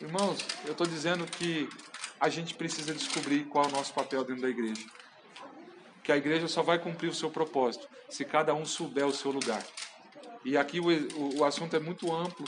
Irmãos, 0.01 0.39
eu 0.65 0.73
estou 0.73 0.85
dizendo 0.85 1.25
que 1.25 1.69
a 2.19 2.27
gente 2.27 2.53
precisa 2.55 2.93
descobrir 2.93 3.45
qual 3.45 3.65
é 3.65 3.67
o 3.69 3.71
nosso 3.71 3.93
papel 3.93 4.23
dentro 4.23 4.41
da 4.41 4.49
igreja. 4.49 4.85
Que 6.03 6.11
a 6.11 6.17
igreja 6.17 6.47
só 6.47 6.61
vai 6.61 6.77
cumprir 6.77 7.09
o 7.09 7.13
seu 7.13 7.29
propósito 7.29 7.87
se 8.09 8.25
cada 8.25 8.53
um 8.53 8.65
souber 8.65 9.05
o 9.05 9.13
seu 9.13 9.31
lugar. 9.31 9.63
E 10.43 10.57
aqui 10.57 10.79
o, 10.79 10.87
o, 10.87 11.37
o 11.39 11.45
assunto 11.45 11.75
é 11.75 11.79
muito 11.79 12.13
amplo 12.13 12.45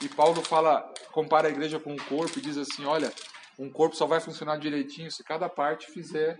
e 0.00 0.08
Paulo 0.08 0.42
fala, 0.42 0.93
compara 1.14 1.46
a 1.46 1.50
igreja 1.50 1.78
com 1.78 1.94
o 1.94 2.04
corpo 2.06 2.40
e 2.40 2.42
diz 2.42 2.58
assim, 2.58 2.84
olha, 2.84 3.12
um 3.56 3.70
corpo 3.70 3.94
só 3.94 4.04
vai 4.04 4.18
funcionar 4.18 4.56
direitinho 4.56 5.08
se 5.12 5.22
cada 5.22 5.48
parte 5.48 5.86
fizer 5.86 6.36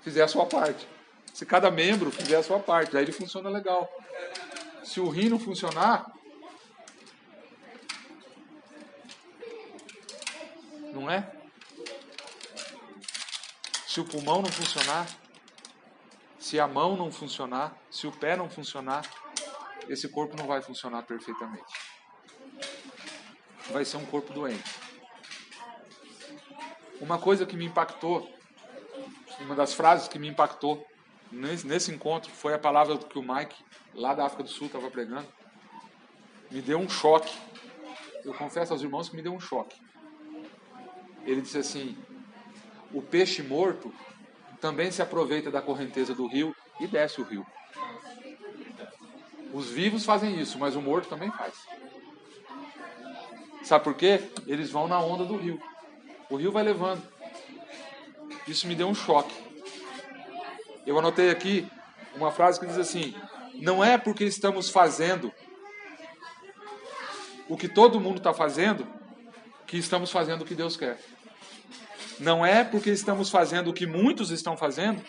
fizer 0.00 0.22
a 0.22 0.28
sua 0.28 0.46
parte. 0.46 0.86
Se 1.34 1.44
cada 1.44 1.68
membro 1.68 2.12
fizer 2.12 2.36
a 2.36 2.42
sua 2.42 2.60
parte, 2.60 2.96
aí 2.96 3.02
ele 3.02 3.10
funciona 3.10 3.48
legal. 3.50 3.90
Se 4.84 5.00
o 5.00 5.08
rim 5.08 5.28
não 5.28 5.40
funcionar, 5.40 6.06
não 10.92 11.10
é? 11.10 11.28
Se 13.86 14.00
o 14.00 14.04
pulmão 14.04 14.40
não 14.40 14.52
funcionar, 14.52 15.08
se 16.38 16.60
a 16.60 16.68
mão 16.68 16.96
não 16.96 17.10
funcionar, 17.10 17.76
se 17.90 18.06
o 18.06 18.12
pé 18.12 18.36
não 18.36 18.48
funcionar, 18.48 19.02
esse 19.88 20.08
corpo 20.08 20.36
não 20.36 20.46
vai 20.46 20.62
funcionar 20.62 21.02
perfeitamente. 21.02 21.81
Vai 23.72 23.84
ser 23.84 23.96
um 23.96 24.04
corpo 24.04 24.32
doente. 24.32 24.70
Uma 27.00 27.18
coisa 27.18 27.46
que 27.46 27.56
me 27.56 27.64
impactou, 27.64 28.30
uma 29.40 29.54
das 29.54 29.74
frases 29.74 30.06
que 30.06 30.18
me 30.18 30.28
impactou 30.28 30.86
nesse, 31.32 31.66
nesse 31.66 31.90
encontro 31.90 32.30
foi 32.30 32.54
a 32.54 32.58
palavra 32.58 32.98
que 32.98 33.18
o 33.18 33.22
Mike, 33.22 33.56
lá 33.94 34.14
da 34.14 34.26
África 34.26 34.42
do 34.42 34.48
Sul, 34.48 34.66
estava 34.66 34.90
pregando. 34.90 35.26
Me 36.50 36.60
deu 36.60 36.78
um 36.78 36.88
choque. 36.88 37.34
Eu 38.24 38.34
confesso 38.34 38.72
aos 38.72 38.82
irmãos 38.82 39.08
que 39.08 39.16
me 39.16 39.22
deu 39.22 39.32
um 39.32 39.40
choque. 39.40 39.80
Ele 41.24 41.40
disse 41.40 41.58
assim: 41.58 41.96
o 42.92 43.00
peixe 43.00 43.42
morto 43.42 43.92
também 44.60 44.90
se 44.92 45.00
aproveita 45.00 45.50
da 45.50 45.62
correnteza 45.62 46.14
do 46.14 46.26
rio 46.26 46.54
e 46.78 46.86
desce 46.86 47.20
o 47.20 47.24
rio. 47.24 47.46
Os 49.52 49.68
vivos 49.68 50.04
fazem 50.04 50.38
isso, 50.38 50.58
mas 50.58 50.76
o 50.76 50.80
morto 50.82 51.08
também 51.08 51.30
faz. 51.32 51.66
Sabe 53.62 53.84
por 53.84 53.94
quê? 53.94 54.20
Eles 54.46 54.70
vão 54.70 54.88
na 54.88 55.00
onda 55.00 55.24
do 55.24 55.36
rio. 55.36 55.60
O 56.28 56.36
rio 56.36 56.50
vai 56.50 56.62
levando. 56.62 57.02
Isso 58.46 58.66
me 58.66 58.74
deu 58.74 58.88
um 58.88 58.94
choque. 58.94 59.34
Eu 60.86 60.98
anotei 60.98 61.30
aqui 61.30 61.68
uma 62.16 62.32
frase 62.32 62.58
que 62.58 62.66
diz 62.66 62.78
assim: 62.78 63.14
Não 63.54 63.84
é 63.84 63.96
porque 63.96 64.24
estamos 64.24 64.68
fazendo 64.68 65.32
o 67.48 67.56
que 67.56 67.68
todo 67.68 68.00
mundo 68.00 68.18
está 68.18 68.32
fazendo 68.32 68.86
que 69.66 69.76
estamos 69.76 70.10
fazendo 70.10 70.42
o 70.42 70.44
que 70.44 70.54
Deus 70.54 70.76
quer. 70.76 70.98
Não 72.18 72.44
é 72.44 72.62
porque 72.62 72.90
estamos 72.90 73.30
fazendo 73.30 73.70
o 73.70 73.72
que 73.72 73.86
muitos 73.86 74.30
estão 74.30 74.56
fazendo 74.56 75.02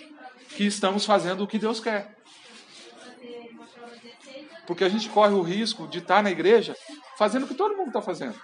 que 0.50 0.66
estamos 0.66 1.06
fazendo 1.06 1.44
o 1.44 1.48
que 1.48 1.58
Deus 1.58 1.80
quer. 1.80 2.16
Porque 4.66 4.84
a 4.84 4.90
gente 4.90 5.10
corre 5.10 5.34
o 5.34 5.42
risco 5.42 5.88
de 5.88 5.98
estar 5.98 6.24
na 6.24 6.32
igreja 6.32 6.76
fazendo 7.18 7.44
o 7.44 7.48
que 7.48 7.56
todo 7.56 7.76
mundo 7.76 7.88
está 7.88 8.02
fazendo. 8.02 8.40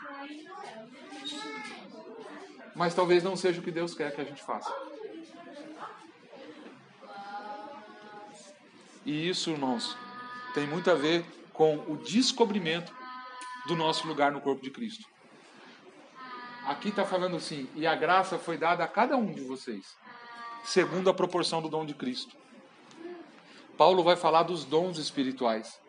Mas 2.76 2.94
talvez 2.94 3.24
não 3.24 3.36
seja 3.36 3.60
o 3.60 3.64
que 3.64 3.72
Deus 3.72 3.94
quer 3.94 4.14
que 4.14 4.22
a 4.22 4.24
gente 4.26 4.42
faça. 4.42 4.74
E 9.06 9.30
isso, 9.30 9.52
irmãos, 9.52 9.98
tem 10.54 10.68
muito 10.68 10.90
a 10.92 10.96
ver 10.96 11.26
com 11.52 11.78
o 11.88 11.98
descobrimento 11.98 12.96
do 13.68 13.76
nosso 13.76 14.08
lugar 14.08 14.32
no 14.32 14.42
corpo 14.42 14.62
de 14.62 14.70
Cristo. 14.70 15.06
Aqui 16.66 16.90
está 16.90 17.04
falando 17.04 17.36
assim, 17.36 17.68
e 17.76 17.88
a 17.88 17.96
graça 17.96 18.38
foi 18.38 18.58
dada 18.58 18.84
a 18.84 18.88
cada 18.88 19.18
um 19.18 19.34
de 19.34 19.42
vocês, 19.42 19.98
segundo 20.64 21.10
a 21.10 21.14
proporção 21.14 21.62
do 21.62 21.70
dom 21.70 21.86
de 21.86 21.94
Cristo. 21.94 22.38
Paulo 23.78 24.04
vai 24.04 24.16
falar 24.16 24.44
dos 24.44 24.66
dons 24.66 24.98
espirituais. 24.98 25.80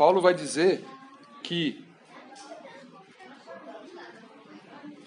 Paulo 0.00 0.22
vai 0.22 0.32
dizer 0.32 0.82
que 1.42 1.84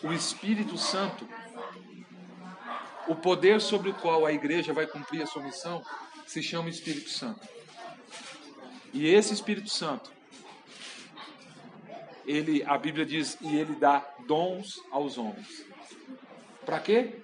o 0.03 0.13
Espírito 0.13 0.77
Santo, 0.77 1.27
o 3.07 3.15
poder 3.15 3.59
sobre 3.59 3.89
o 3.89 3.95
qual 3.95 4.23
a 4.23 4.31
igreja 4.31 4.71
vai 4.71 4.85
cumprir 4.85 5.23
a 5.23 5.25
sua 5.25 5.41
missão, 5.41 5.83
se 6.27 6.43
chama 6.43 6.69
Espírito 6.69 7.09
Santo. 7.09 7.41
E 8.93 9.07
esse 9.07 9.33
Espírito 9.33 9.71
Santo, 9.71 10.11
ele, 12.23 12.63
a 12.63 12.77
Bíblia 12.77 13.03
diz, 13.03 13.35
e 13.41 13.57
ele 13.57 13.73
dá 13.73 14.07
dons 14.27 14.79
aos 14.91 15.17
homens. 15.17 15.65
Para 16.63 16.79
quê? 16.79 17.15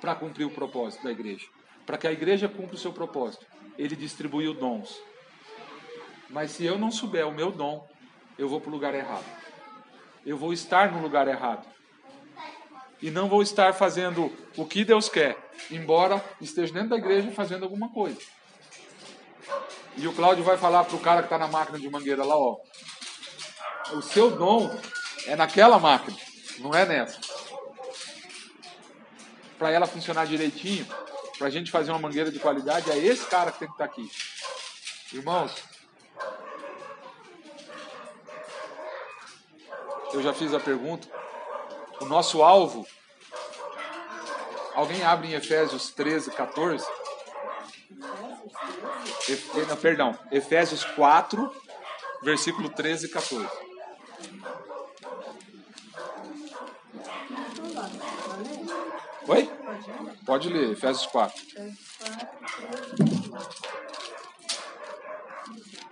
Para 0.00 0.16
cumprir 0.16 0.44
o 0.44 0.50
propósito 0.50 1.04
da 1.04 1.12
igreja. 1.12 1.46
Para 1.86 1.96
que 1.96 2.08
a 2.08 2.12
igreja 2.12 2.48
cumpra 2.48 2.74
o 2.74 2.78
seu 2.78 2.92
propósito, 2.92 3.46
ele 3.78 3.94
distribuiu 3.94 4.52
dons. 4.52 5.00
Mas 6.30 6.52
se 6.52 6.64
eu 6.64 6.78
não 6.78 6.90
souber 6.90 7.26
o 7.26 7.32
meu 7.32 7.50
dom, 7.50 7.86
eu 8.38 8.48
vou 8.48 8.60
para 8.60 8.70
o 8.70 8.72
lugar 8.72 8.94
errado. 8.94 9.24
Eu 10.24 10.36
vou 10.36 10.52
estar 10.52 10.90
no 10.92 11.00
lugar 11.00 11.28
errado. 11.28 11.66
E 13.00 13.10
não 13.10 13.28
vou 13.28 13.42
estar 13.42 13.74
fazendo 13.74 14.32
o 14.56 14.64
que 14.64 14.84
Deus 14.84 15.08
quer, 15.08 15.36
embora 15.70 16.24
esteja 16.40 16.72
dentro 16.72 16.90
da 16.90 16.96
igreja 16.96 17.30
fazendo 17.30 17.64
alguma 17.64 17.90
coisa. 17.90 18.18
E 19.96 20.08
o 20.08 20.12
Cláudio 20.12 20.42
vai 20.42 20.56
falar 20.56 20.84
para 20.84 20.96
o 20.96 21.00
cara 21.00 21.20
que 21.20 21.26
está 21.26 21.38
na 21.38 21.46
máquina 21.46 21.78
de 21.78 21.88
mangueira 21.88 22.24
lá, 22.24 22.36
ó. 22.36 22.58
O 23.92 24.02
seu 24.02 24.30
dom 24.30 24.74
é 25.26 25.36
naquela 25.36 25.78
máquina, 25.78 26.16
não 26.58 26.74
é 26.74 26.86
nessa. 26.86 27.20
Para 29.58 29.70
ela 29.70 29.86
funcionar 29.86 30.26
direitinho, 30.26 30.86
para 31.38 31.48
a 31.48 31.50
gente 31.50 31.70
fazer 31.70 31.90
uma 31.90 31.98
mangueira 31.98 32.30
de 32.30 32.38
qualidade, 32.38 32.90
é 32.90 32.96
esse 32.96 33.26
cara 33.26 33.52
que 33.52 33.58
tem 33.60 33.68
que 33.68 33.74
estar 33.74 33.86
tá 33.86 33.92
aqui. 33.92 34.10
Irmãos, 35.12 35.52
eu 40.14 40.22
já 40.22 40.32
fiz 40.32 40.54
a 40.54 40.60
pergunta. 40.60 41.08
O 42.00 42.04
nosso 42.04 42.42
alvo. 42.42 42.86
Alguém 44.74 45.02
abre 45.04 45.28
em 45.28 45.34
Efésios 45.34 45.90
13, 45.90 46.30
14? 46.30 46.86
Efe, 49.28 49.60
não, 49.68 49.76
perdão, 49.76 50.18
Efésios 50.30 50.84
4, 50.84 51.52
versículo 52.22 52.68
13 52.68 53.06
e 53.06 53.08
14. 53.08 53.48
Oi? 59.28 59.50
Pode 60.26 60.48
ler, 60.48 60.72
Efésios 60.72 61.06
4. 61.06 61.42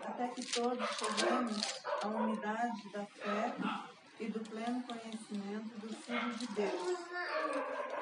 Até 0.05 0.29
que 0.29 0.47
todos 0.47 0.89
cheguemos 0.91 1.61
à 2.03 2.09
unidade 2.09 2.93
da 2.93 3.07
fé 3.07 3.92
e 4.23 4.29
do 4.29 4.39
pleno 4.39 4.81
conhecimento 4.85 5.77
do 5.81 5.93
Filho 5.97 6.33
de 6.35 6.47
Deus, 6.55 6.99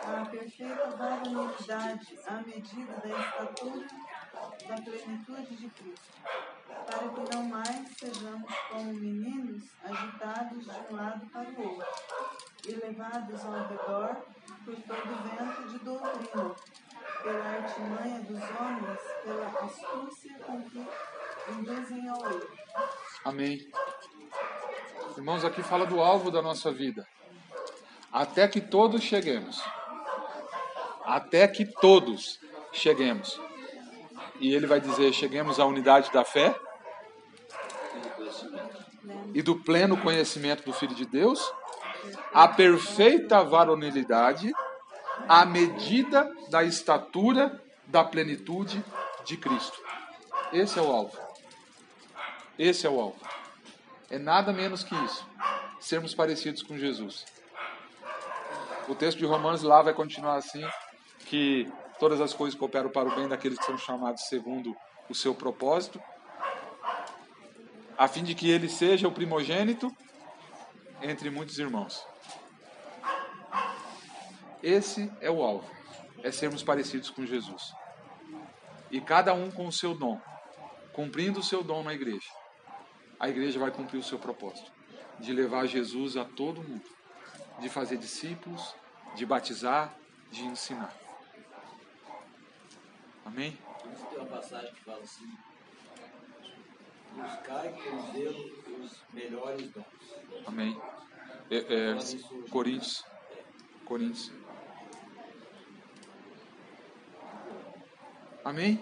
à 0.05 0.27
perfeita 0.27 0.91
varonilidade 0.91 2.19
à 2.27 2.43
medida 2.43 2.93
da 2.93 3.09
estatura 3.09 3.87
da 4.69 4.83
plenitude 4.83 5.57
de 5.57 5.69
Cristo, 5.71 6.13
para 6.67 7.09
que 7.09 7.35
não 7.35 7.45
mais 7.45 7.89
sejamos 7.97 8.55
como 8.69 8.93
meninos 8.93 9.63
agitados 9.83 10.65
de 10.65 10.93
um 10.93 10.97
lado 10.97 11.27
para 11.31 11.49
o 11.49 11.69
outro 11.69 11.87
e 12.69 12.73
levados 12.73 13.43
ao 13.43 13.69
redor 13.69 14.17
por 14.63 14.77
todo 14.77 15.23
vento 15.25 15.69
de 15.71 15.79
doutrina, 15.79 16.55
pela 17.23 17.49
artimanha 17.49 18.21
dos 18.21 18.43
homens, 18.61 19.01
pela 19.25 19.47
astúcia 19.65 20.39
com 20.41 20.63
que 20.65 20.87
induzem 21.51 22.09
ao 22.11 22.31
erro. 22.31 22.59
Amém. 23.25 23.71
Irmãos, 25.21 25.45
aqui 25.45 25.63
fala 25.63 25.85
do 25.85 26.01
alvo 26.01 26.31
da 26.31 26.41
nossa 26.41 26.73
vida. 26.73 27.07
Até 28.11 28.49
que 28.49 28.59
todos 28.59 29.03
cheguemos. 29.03 29.63
Até 31.05 31.47
que 31.47 31.67
todos 31.67 32.41
cheguemos. 32.73 33.39
E 34.41 34.55
ele 34.55 34.67
vai 34.67 34.81
dizer: 34.81 35.13
cheguemos 35.13 35.61
à 35.61 35.67
unidade 35.67 36.11
da 36.11 36.25
fé 36.25 36.59
e 39.35 39.43
do 39.43 39.57
pleno 39.57 39.95
conhecimento 39.99 40.65
do 40.65 40.73
Filho 40.73 40.95
de 40.95 41.05
Deus, 41.05 41.53
a 42.33 42.49
perfeita 42.49 43.45
varonilidade, 43.45 44.51
à 45.29 45.45
medida 45.45 46.35
da 46.49 46.65
estatura 46.65 47.63
da 47.87 48.03
plenitude 48.03 48.83
de 49.27 49.37
Cristo. 49.37 49.79
Esse 50.51 50.79
é 50.79 50.83
o 50.83 50.91
alvo. 50.91 51.19
Esse 52.59 52.87
é 52.87 52.91
o 52.91 52.99
alvo. 52.99 53.40
É 54.11 54.19
nada 54.19 54.53
menos 54.53 54.83
que 54.83 54.95
isso. 55.05 55.25
Sermos 55.79 56.13
parecidos 56.15 56.65
com 56.65 56.77
Jesus. 56.77 57.25
O 58.89 58.95
texto 58.95 59.19
de 59.19 59.25
Romanos 59.25 59.63
lá 59.63 59.81
vai 59.83 59.95
continuar 59.95 60.35
assim, 60.35 60.67
que 61.27 61.71
todas 62.01 62.21
as 62.21 62.35
coisas 62.35 62.59
cooperam 62.59 62.91
para 62.91 63.09
o 63.09 63.15
bem 63.15 63.29
daqueles 63.29 63.57
que 63.57 63.65
são 63.65 63.79
chamados 63.79 64.27
segundo 64.27 64.77
o 65.09 65.15
seu 65.15 65.33
propósito, 65.33 66.03
a 67.97 68.09
fim 68.09 68.25
de 68.25 68.35
que 68.35 68.51
ele 68.51 68.69
seja 68.69 69.07
o 69.07 69.13
primogênito 69.13 69.95
entre 71.01 71.31
muitos 71.31 71.59
irmãos. 71.61 72.05
Esse 74.61 75.11
é 75.21 75.31
o 75.31 75.41
alvo, 75.41 75.71
é 76.25 76.33
sermos 76.33 76.65
parecidos 76.65 77.11
com 77.11 77.25
Jesus. 77.25 77.73
E 78.91 79.01
cada 79.01 79.33
um 79.33 79.53
com 79.53 79.69
o 79.69 79.73
seu 79.73 79.95
dom, 79.95 80.21
cumprindo 80.93 81.39
o 81.39 81.45
seu 81.45 81.63
dom 81.63 81.85
na 81.85 81.95
igreja 81.95 82.40
a 83.21 83.29
igreja 83.29 83.61
vai 83.61 83.71
cumprir 83.71 83.99
o 83.99 84.03
seu 84.03 84.19
propósito 84.19 84.73
de 85.21 85.33
levar 85.35 85.67
Jesus 85.67 86.17
a 86.17 86.25
todo 86.25 86.63
mundo, 86.63 86.89
de 87.61 87.69
fazer 87.69 87.99
discípulos, 87.99 88.75
de 89.15 89.27
batizar, 89.27 89.95
de 90.31 90.43
ensinar. 90.43 90.95
Amém? 93.25 93.57
Tem 94.09 94.19
uma 94.19 94.27
passagem 94.27 94.73
que 94.73 94.81
fala 94.81 95.03
assim: 95.03 95.37
buscai 97.15 97.73
com 97.73 98.13
zelo 98.13 98.83
os 98.83 99.03
melhores 99.13 99.71
dons. 99.71 99.85
Amém. 100.47 100.81
É, 101.51 101.57
é, 101.59 102.49
Coríntios. 102.51 103.05
Coríntios. 103.85 104.33
Amém? 108.43 108.81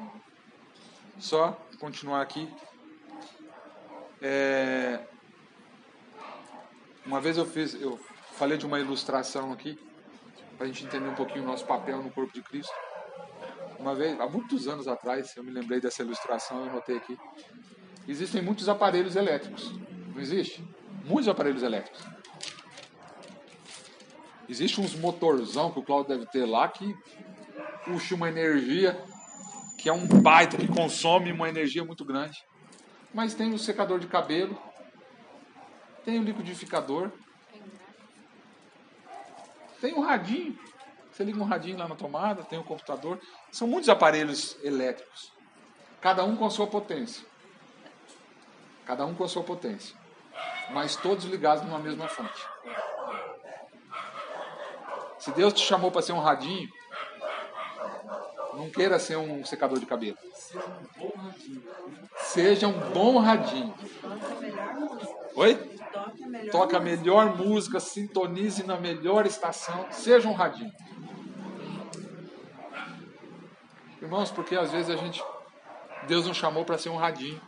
Só 1.18 1.52
continuar 1.80 2.22
aqui. 2.22 2.48
É... 4.20 5.00
Uma 7.06 7.20
vez 7.20 7.36
eu 7.36 7.46
fiz, 7.46 7.74
eu 7.74 7.98
falei 8.32 8.58
de 8.58 8.66
uma 8.66 8.78
ilustração 8.78 9.52
aqui, 9.52 9.78
para 10.56 10.66
a 10.66 10.68
gente 10.68 10.84
entender 10.84 11.08
um 11.08 11.14
pouquinho 11.14 11.44
o 11.44 11.46
nosso 11.46 11.64
papel 11.64 12.02
no 12.02 12.10
corpo 12.10 12.32
de 12.32 12.42
Cristo. 12.42 12.74
Uma 13.78 13.94
vez, 13.94 14.20
há 14.20 14.26
muitos 14.26 14.66
anos 14.66 14.88
atrás, 14.88 15.36
eu 15.36 15.44
me 15.44 15.50
lembrei 15.50 15.80
dessa 15.80 16.02
ilustração, 16.02 16.66
eu 16.66 16.72
notei 16.72 16.96
aqui. 16.96 17.16
Existem 18.06 18.42
muitos 18.42 18.68
aparelhos 18.68 19.16
elétricos, 19.16 19.72
não 20.12 20.20
existe? 20.20 20.64
Muitos 21.04 21.28
aparelhos 21.28 21.62
elétricos. 21.62 22.04
Existe 24.48 24.80
uns 24.80 24.94
motorzão 24.94 25.70
que 25.70 25.78
o 25.78 25.82
Claudio 25.82 26.16
deve 26.16 26.26
ter 26.26 26.44
lá 26.46 26.66
que 26.68 26.96
puxa 27.84 28.14
uma 28.14 28.28
energia 28.28 28.98
que 29.78 29.88
é 29.88 29.92
um 29.92 30.06
baita 30.06 30.56
que 30.56 30.66
consome 30.66 31.30
uma 31.30 31.48
energia 31.48 31.84
muito 31.84 32.04
grande. 32.04 32.42
Mas 33.12 33.34
tem 33.34 33.52
o 33.52 33.58
secador 33.58 33.98
de 33.98 34.06
cabelo, 34.06 34.60
tem 36.04 36.18
o 36.18 36.22
liquidificador, 36.22 37.10
tem 39.80 39.94
o 39.94 40.00
radinho. 40.00 40.58
Você 41.10 41.24
liga 41.24 41.40
um 41.40 41.44
radinho 41.44 41.78
lá 41.78 41.88
na 41.88 41.96
tomada, 41.96 42.44
tem 42.44 42.58
o 42.58 42.64
computador. 42.64 43.20
São 43.50 43.66
muitos 43.66 43.88
aparelhos 43.88 44.56
elétricos. 44.62 45.32
Cada 46.00 46.24
um 46.24 46.36
com 46.36 46.46
a 46.46 46.50
sua 46.50 46.66
potência. 46.66 47.26
Cada 48.86 49.04
um 49.04 49.14
com 49.14 49.24
a 49.24 49.28
sua 49.28 49.42
potência. 49.42 49.96
Mas 50.70 50.94
todos 50.96 51.24
ligados 51.24 51.64
numa 51.64 51.78
mesma 51.78 52.08
fonte. 52.08 52.46
Se 55.18 55.32
Deus 55.32 55.52
te 55.52 55.60
chamou 55.60 55.90
para 55.90 56.02
ser 56.02 56.12
um 56.12 56.20
radinho, 56.20 56.68
não 58.54 58.70
queira 58.70 58.98
ser 58.98 59.16
um 59.16 59.44
secador 59.44 59.78
de 59.78 59.86
cabelo. 59.86 60.16
Seja 62.32 62.68
um 62.68 62.78
bom 62.92 63.18
radinho. 63.18 63.74
Toca 64.02 64.34
a 64.34 64.40
melhor 64.40 64.74
música. 64.74 65.30
Oi? 65.34 65.54
Toque 65.54 66.22
a 66.22 66.26
melhor 66.26 66.50
Toca 66.52 66.76
a 66.76 66.80
música. 66.80 67.00
melhor 67.00 67.36
música, 67.38 67.80
sintonize 67.80 68.62
na 68.64 68.76
melhor 68.76 69.24
estação, 69.24 69.86
seja 69.90 70.28
um 70.28 70.34
radinho. 70.34 70.72
Irmãos, 74.02 74.30
porque 74.30 74.54
às 74.54 74.70
vezes 74.70 74.90
a 74.90 74.96
gente. 74.96 75.24
Deus 76.06 76.26
nos 76.26 76.36
chamou 76.36 76.66
para 76.66 76.76
ser 76.76 76.90
um 76.90 76.96
radinho. 76.96 77.40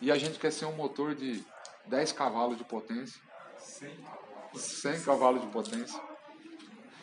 E 0.00 0.10
a 0.10 0.16
gente 0.16 0.38
quer 0.38 0.52
ser 0.52 0.66
um 0.66 0.72
motor 0.72 1.14
de 1.14 1.44
10 1.86 2.12
cavalos 2.12 2.56
de 2.56 2.64
potência. 2.64 3.20
100 4.54 5.02
cavalos 5.02 5.40
de 5.42 5.48
potência. 5.48 6.00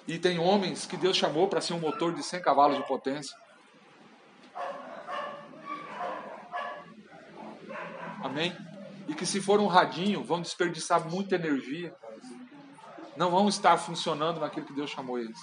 E 0.08 0.18
tem 0.18 0.40
homens 0.40 0.86
que 0.86 0.96
Deus 0.96 1.18
chamou 1.18 1.50
para 1.50 1.60
ser 1.60 1.74
um 1.74 1.80
motor 1.80 2.14
de 2.14 2.24
100 2.24 2.42
cavalos 2.42 2.78
de 2.78 2.88
potência. 2.88 3.36
Amém? 8.28 8.54
E 9.08 9.14
que 9.14 9.26
se 9.26 9.40
for 9.40 9.60
um 9.60 9.68
radinho, 9.68 10.22
vão 10.22 10.42
desperdiçar 10.42 11.10
muita 11.10 11.36
energia. 11.36 11.96
Não 13.16 13.32
vão 13.32 13.48
estar 13.48 13.78
funcionando 13.78 14.42
naquilo 14.42 14.66
que 14.66 14.74
Deus 14.74 14.90
chamou 14.90 15.18
eles. 15.18 15.40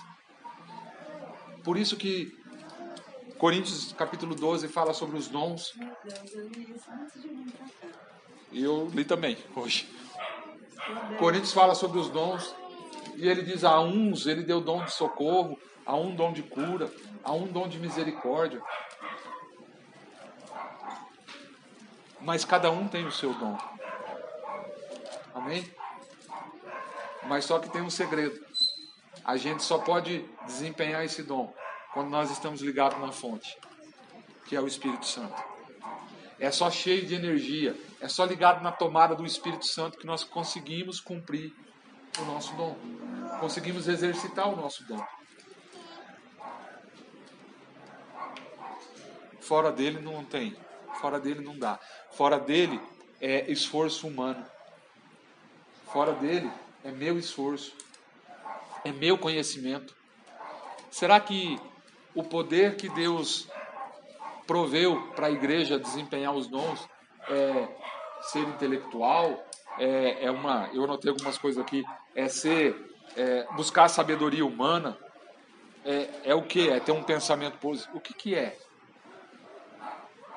Por 1.62 1.78
isso 1.78 1.96
que 1.96 2.30
Coríntios 3.38 3.92
capítulo 3.92 4.34
12 4.34 4.68
fala 4.68 4.92
sobre 4.94 5.16
os 5.16 5.28
dons. 5.28 5.74
E 8.52 8.62
eu 8.62 8.88
li 8.94 9.04
também 9.04 9.36
hoje. 9.56 9.88
Coríntios 11.18 11.52
fala 11.52 11.74
sobre 11.74 11.98
os 11.98 12.10
dons. 12.10 12.54
E 13.16 13.26
ele 13.26 13.42
diz: 13.42 13.64
a 13.64 13.80
uns 13.80 14.26
ele 14.26 14.42
deu 14.42 14.60
dom 14.60 14.84
de 14.84 14.92
socorro, 14.92 15.58
a 15.84 15.96
um 15.96 16.14
dom 16.14 16.32
de 16.32 16.42
cura, 16.42 16.92
a 17.22 17.32
um 17.32 17.46
dom 17.46 17.66
de 17.66 17.78
misericórdia. 17.78 18.62
Mas 22.24 22.42
cada 22.42 22.70
um 22.70 22.88
tem 22.88 23.06
o 23.06 23.12
seu 23.12 23.34
dom. 23.34 23.58
Amém? 25.34 25.70
Mas 27.24 27.44
só 27.44 27.58
que 27.58 27.68
tem 27.68 27.82
um 27.82 27.90
segredo. 27.90 28.42
A 29.22 29.36
gente 29.36 29.62
só 29.62 29.78
pode 29.78 30.26
desempenhar 30.46 31.04
esse 31.04 31.22
dom 31.22 31.54
quando 31.92 32.08
nós 32.08 32.30
estamos 32.30 32.62
ligados 32.62 32.98
na 32.98 33.12
fonte, 33.12 33.58
que 34.46 34.56
é 34.56 34.60
o 34.60 34.66
Espírito 34.66 35.06
Santo. 35.06 35.42
É 36.38 36.50
só 36.50 36.70
cheio 36.70 37.04
de 37.04 37.14
energia, 37.14 37.78
é 38.00 38.08
só 38.08 38.24
ligado 38.24 38.62
na 38.62 38.72
tomada 38.72 39.14
do 39.14 39.26
Espírito 39.26 39.66
Santo 39.66 39.98
que 39.98 40.06
nós 40.06 40.24
conseguimos 40.24 41.00
cumprir 41.00 41.54
o 42.18 42.24
nosso 42.24 42.54
dom. 42.54 42.74
Conseguimos 43.38 43.86
exercitar 43.86 44.48
o 44.48 44.56
nosso 44.56 44.82
dom. 44.86 45.04
Fora 49.40 49.70
dele 49.70 50.00
não 50.00 50.24
tem. 50.24 50.63
Fora 51.04 51.20
dele 51.20 51.44
não 51.44 51.58
dá. 51.58 51.78
Fora 52.12 52.40
dele 52.40 52.80
é 53.20 53.52
esforço 53.52 54.08
humano. 54.08 54.42
Fora 55.92 56.12
dele 56.12 56.50
é 56.82 56.90
meu 56.90 57.18
esforço. 57.18 57.76
É 58.82 58.90
meu 58.90 59.18
conhecimento. 59.18 59.94
Será 60.90 61.20
que 61.20 61.60
o 62.14 62.22
poder 62.24 62.76
que 62.76 62.88
Deus 62.88 63.46
proveu 64.46 65.12
para 65.14 65.26
a 65.26 65.30
igreja 65.30 65.78
desempenhar 65.78 66.32
os 66.32 66.46
dons 66.46 66.88
é 67.28 67.68
ser 68.22 68.48
intelectual? 68.48 69.44
É, 69.78 70.24
é 70.24 70.30
uma, 70.30 70.70
eu 70.72 70.84
anotei 70.84 71.10
algumas 71.10 71.36
coisas 71.36 71.62
aqui. 71.62 71.84
É 72.14 72.28
ser, 72.28 72.74
é, 73.14 73.46
buscar 73.54 73.84
a 73.84 73.88
sabedoria 73.88 74.46
humana? 74.46 74.96
É, 75.84 76.30
é 76.30 76.34
o 76.34 76.40
que? 76.40 76.70
É 76.70 76.80
ter 76.80 76.92
um 76.92 77.02
pensamento 77.02 77.58
positivo? 77.58 77.98
O 77.98 78.00
que, 78.00 78.14
que 78.14 78.34
é? 78.34 78.56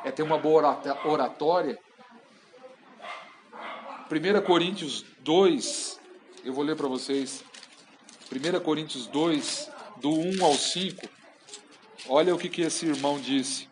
É 0.03 0.11
ter 0.11 0.23
uma 0.23 0.37
boa 0.37 0.79
oratória? 1.03 1.79
1 4.09 4.41
Coríntios 4.45 5.05
2, 5.19 5.99
eu 6.45 6.53
vou 6.53 6.63
ler 6.63 6.75
para 6.75 6.87
vocês. 6.87 7.43
1 8.31 8.59
Coríntios 8.61 9.05
2, 9.07 9.69
do 9.97 10.11
1 10.11 10.45
ao 10.45 10.53
5. 10.53 11.09
Olha 12.07 12.33
o 12.33 12.37
que, 12.37 12.47
que 12.47 12.61
esse 12.61 12.85
irmão 12.85 13.19
disse. 13.19 13.67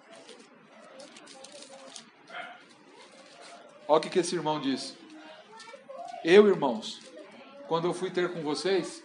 Olha 3.87 3.97
o 3.97 4.01
que, 4.01 4.09
que 4.09 4.19
esse 4.19 4.35
irmão 4.35 4.59
disse. 4.59 4.97
Eu, 6.23 6.47
irmãos, 6.47 6.99
quando 7.67 7.85
eu 7.85 7.93
fui 7.93 8.09
ter 8.09 8.33
com 8.33 8.41
vocês, 8.41 9.03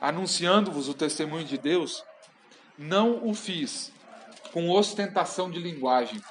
anunciando-vos 0.00 0.88
o 0.88 0.94
testemunho 0.94 1.44
de 1.44 1.58
Deus, 1.58 2.04
não 2.78 3.28
o 3.28 3.34
fiz 3.34 3.92
com 4.54 4.70
ostentação 4.70 5.50
de 5.50 5.58
linguagem 5.58 6.22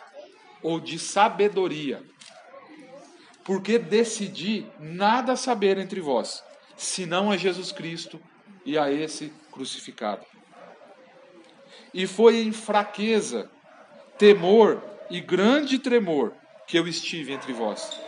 ou 0.61 0.79
de 0.79 0.97
sabedoria, 0.97 2.01
porque 3.43 3.77
decidi 3.77 4.65
nada 4.79 5.35
saber 5.35 5.77
entre 5.77 5.99
vós, 5.99 6.41
senão 6.77 7.29
a 7.29 7.35
Jesus 7.35 7.73
Cristo 7.73 8.17
e 8.65 8.77
a 8.77 8.89
esse 8.89 9.33
crucificado. 9.51 10.25
E 11.93 12.07
foi 12.07 12.41
em 12.41 12.53
fraqueza, 12.53 13.51
temor 14.17 14.81
e 15.09 15.19
grande 15.19 15.77
tremor 15.77 16.33
que 16.65 16.79
eu 16.79 16.87
estive 16.87 17.33
entre 17.33 17.51
vós. 17.51 17.99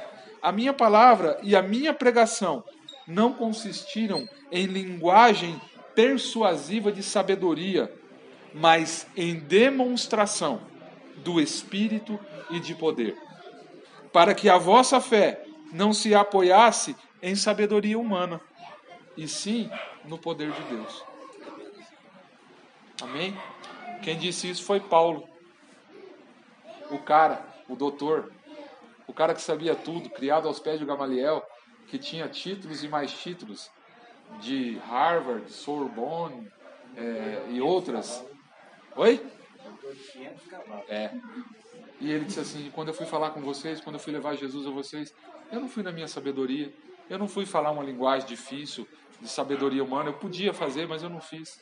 A 0.41 0.49
minha 0.49 0.71
palavra 0.71 1.37
e 1.43 1.57
a 1.57 1.61
minha 1.61 1.93
pregação 1.93 2.63
não 3.05 3.33
consistiram 3.33 4.25
em 4.49 4.65
linguagem 4.65 5.59
persuasiva 5.93 6.89
de 6.89 7.03
sabedoria, 7.03 7.93
mas 8.55 9.05
em 9.17 9.37
demonstração 9.37 10.61
do 11.17 11.41
Espírito 11.41 12.17
e 12.49 12.57
de 12.57 12.73
poder, 12.73 13.17
para 14.13 14.33
que 14.33 14.47
a 14.47 14.57
vossa 14.57 15.01
fé 15.01 15.45
não 15.73 15.91
se 15.91 16.15
apoiasse 16.15 16.95
em 17.21 17.35
sabedoria 17.35 17.99
humana, 17.99 18.39
e 19.17 19.27
sim 19.27 19.69
no 20.05 20.17
poder 20.17 20.53
de 20.53 20.61
Deus. 20.73 21.03
Amém? 23.01 23.37
Quem 24.01 24.17
disse 24.17 24.49
isso 24.49 24.63
foi 24.63 24.79
Paulo. 24.79 25.27
O 26.89 26.99
cara, 26.99 27.45
o 27.67 27.75
doutor, 27.75 28.31
o 29.05 29.11
cara 29.13 29.33
que 29.33 29.41
sabia 29.41 29.75
tudo, 29.75 30.09
criado 30.09 30.47
aos 30.47 30.59
pés 30.59 30.79
de 30.79 30.85
Gamaliel, 30.85 31.45
que 31.87 31.97
tinha 31.97 32.29
títulos 32.29 32.85
e 32.85 32.87
mais 32.87 33.11
títulos 33.11 33.69
de 34.39 34.77
Harvard, 34.87 35.51
Sorbonne 35.51 36.49
é, 36.95 37.47
e 37.49 37.59
outras. 37.59 38.23
Oi? 38.95 39.21
É. 40.87 41.11
E 41.99 42.11
ele 42.11 42.25
disse 42.25 42.39
assim: 42.39 42.71
quando 42.73 42.89
eu 42.89 42.93
fui 42.93 43.05
falar 43.05 43.31
com 43.31 43.41
vocês, 43.41 43.81
quando 43.81 43.95
eu 43.95 43.99
fui 43.99 44.13
levar 44.13 44.35
Jesus 44.35 44.65
a 44.65 44.71
vocês, 44.71 45.13
eu 45.51 45.59
não 45.59 45.67
fui 45.67 45.83
na 45.83 45.91
minha 45.91 46.07
sabedoria, 46.07 46.73
eu 47.09 47.19
não 47.19 47.27
fui 47.27 47.45
falar 47.45 47.71
uma 47.71 47.83
linguagem 47.83 48.27
difícil 48.27 48.87
de 49.21 49.27
sabedoria 49.27 49.83
humana, 49.83 50.09
eu 50.09 50.13
podia 50.13 50.53
fazer, 50.53 50.87
mas 50.87 51.03
eu 51.03 51.09
não 51.09 51.21
fiz. 51.21 51.61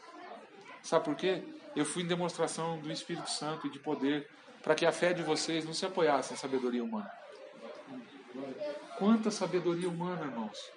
Sabe 0.82 1.06
por 1.06 1.15
quê? 1.15 1.43
Eu 1.76 1.86
fui 1.86 2.04
em 2.04 2.08
demonstração 2.08 2.80
do 2.80 2.91
Espírito 2.91 3.30
Santo 3.30 3.67
e 3.67 3.69
de 3.69 3.80
poder, 3.80 4.30
para 4.62 4.76
que 4.76 4.86
a 4.86 4.91
fé 4.91 5.13
de 5.13 5.24
vocês 5.24 5.65
não 5.65 5.74
se 5.74 5.86
apoiasse 5.86 6.34
em 6.34 6.38
sabedoria 6.38 6.84
humana. 6.84 7.12
Quanta 8.98 9.32
sabedoria 9.32 9.89
humana, 9.89 10.26
irmãos. 10.26 10.72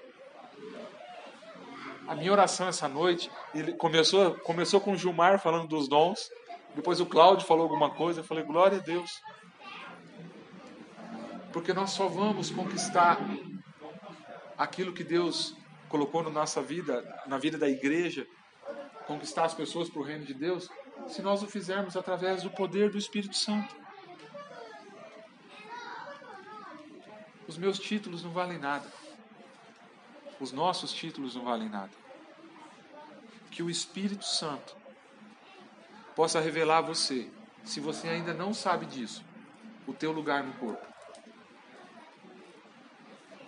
A 2.06 2.14
minha 2.14 2.30
oração 2.30 2.68
essa 2.68 2.88
noite 2.88 3.30
ele 3.52 3.72
começou, 3.72 4.34
começou 4.36 4.80
com 4.80 4.92
o 4.92 4.96
Gilmar 4.96 5.40
falando 5.40 5.66
dos 5.66 5.88
dons, 5.88 6.30
depois 6.76 7.00
o 7.00 7.06
Cláudio 7.06 7.46
falou 7.46 7.62
alguma 7.62 7.88
coisa, 7.90 8.20
eu 8.20 8.24
falei, 8.24 8.44
glória 8.44 8.76
a 8.76 8.82
Deus. 8.82 9.22
Porque 11.50 11.72
nós 11.72 11.90
só 11.92 12.06
vamos 12.06 12.50
conquistar 12.50 13.18
aquilo 14.58 14.92
que 14.92 15.02
Deus 15.02 15.56
colocou 15.88 16.22
na 16.22 16.28
nossa 16.28 16.60
vida, 16.60 17.02
na 17.26 17.38
vida 17.38 17.56
da 17.56 17.66
igreja, 17.66 18.26
conquistar 19.06 19.46
as 19.46 19.54
pessoas 19.54 19.88
para 19.88 20.00
o 20.00 20.04
reino 20.04 20.26
de 20.26 20.34
Deus, 20.34 20.68
se 21.08 21.22
nós 21.22 21.42
o 21.42 21.46
fizermos 21.46 21.96
através 21.96 22.42
do 22.42 22.50
poder 22.50 22.90
do 22.90 22.98
Espírito 22.98 23.36
Santo. 23.36 23.74
Os 27.48 27.56
meus 27.56 27.78
títulos 27.78 28.22
não 28.22 28.32
valem 28.32 28.58
nada. 28.58 28.86
os 30.38 30.52
nossos 30.52 30.92
títulos 30.92 31.34
não 31.34 31.44
valem 31.44 31.70
nada. 31.70 31.92
Que 33.50 33.62
o 33.62 33.70
Espírito 33.70 34.26
Santo 34.26 34.76
possa 36.16 36.40
revelar 36.40 36.78
a 36.78 36.80
você, 36.80 37.30
se 37.62 37.78
você 37.78 38.08
ainda 38.08 38.32
não 38.32 38.54
sabe 38.54 38.86
disso, 38.86 39.22
o 39.86 39.92
teu 39.92 40.10
lugar 40.10 40.42
no 40.42 40.54
corpo. 40.54 40.84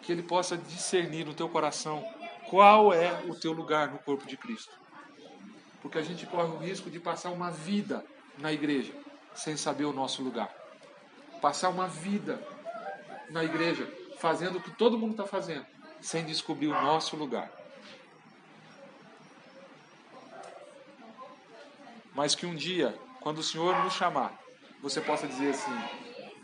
Que 0.03 0.13
ele 0.13 0.23
possa 0.23 0.57
discernir 0.57 1.25
no 1.25 1.33
teu 1.33 1.49
coração 1.49 2.05
qual 2.49 2.93
é 2.93 3.25
o 3.27 3.35
teu 3.35 3.53
lugar 3.53 3.91
no 3.91 3.99
corpo 3.99 4.27
de 4.27 4.37
Cristo. 4.37 4.73
Porque 5.81 5.97
a 5.97 6.03
gente 6.03 6.27
corre 6.27 6.53
o 6.53 6.59
risco 6.59 6.91
de 6.91 7.01
passar 7.01 7.31
uma 7.31 7.51
vida 7.51 8.05
na 8.37 8.53
igreja 8.53 8.93
sem 9.35 9.57
saber 9.57 9.87
o 9.87 9.93
nosso 9.93 10.23
lugar. 10.23 10.55
Passar 11.41 11.71
uma 11.71 11.89
vida 11.89 12.41
na 13.31 13.45
igreja 13.45 13.91
fazendo 14.19 14.59
o 14.59 14.63
que 14.63 14.71
todo 14.73 14.99
mundo 14.99 15.13
está 15.13 15.25
fazendo, 15.25 15.65
sem 16.01 16.25
descobrir 16.25 16.67
o 16.67 16.83
nosso 16.83 17.17
lugar. 17.17 17.51
Mas 22.19 22.35
que 22.35 22.45
um 22.45 22.57
dia, 22.57 22.99
quando 23.21 23.39
o 23.39 23.43
Senhor 23.45 23.79
nos 23.85 23.93
chamar, 23.93 24.37
você 24.83 25.01
possa 25.01 25.29
dizer 25.29 25.51
assim: 25.51 25.71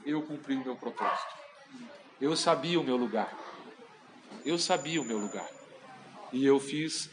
Eu 0.07 0.23
cumpri 0.23 0.55
o 0.55 0.63
meu 0.63 0.77
propósito. 0.77 1.35
Eu 2.21 2.37
sabia 2.37 2.79
o 2.79 2.85
meu 2.85 2.97
lugar. 2.97 3.37
Eu 4.47 4.57
sabia 4.57 5.03
o 5.03 5.05
meu 5.05 5.19
lugar. 5.19 5.49
E 6.33 6.47
eu 6.47 6.61
fiz 6.61 7.11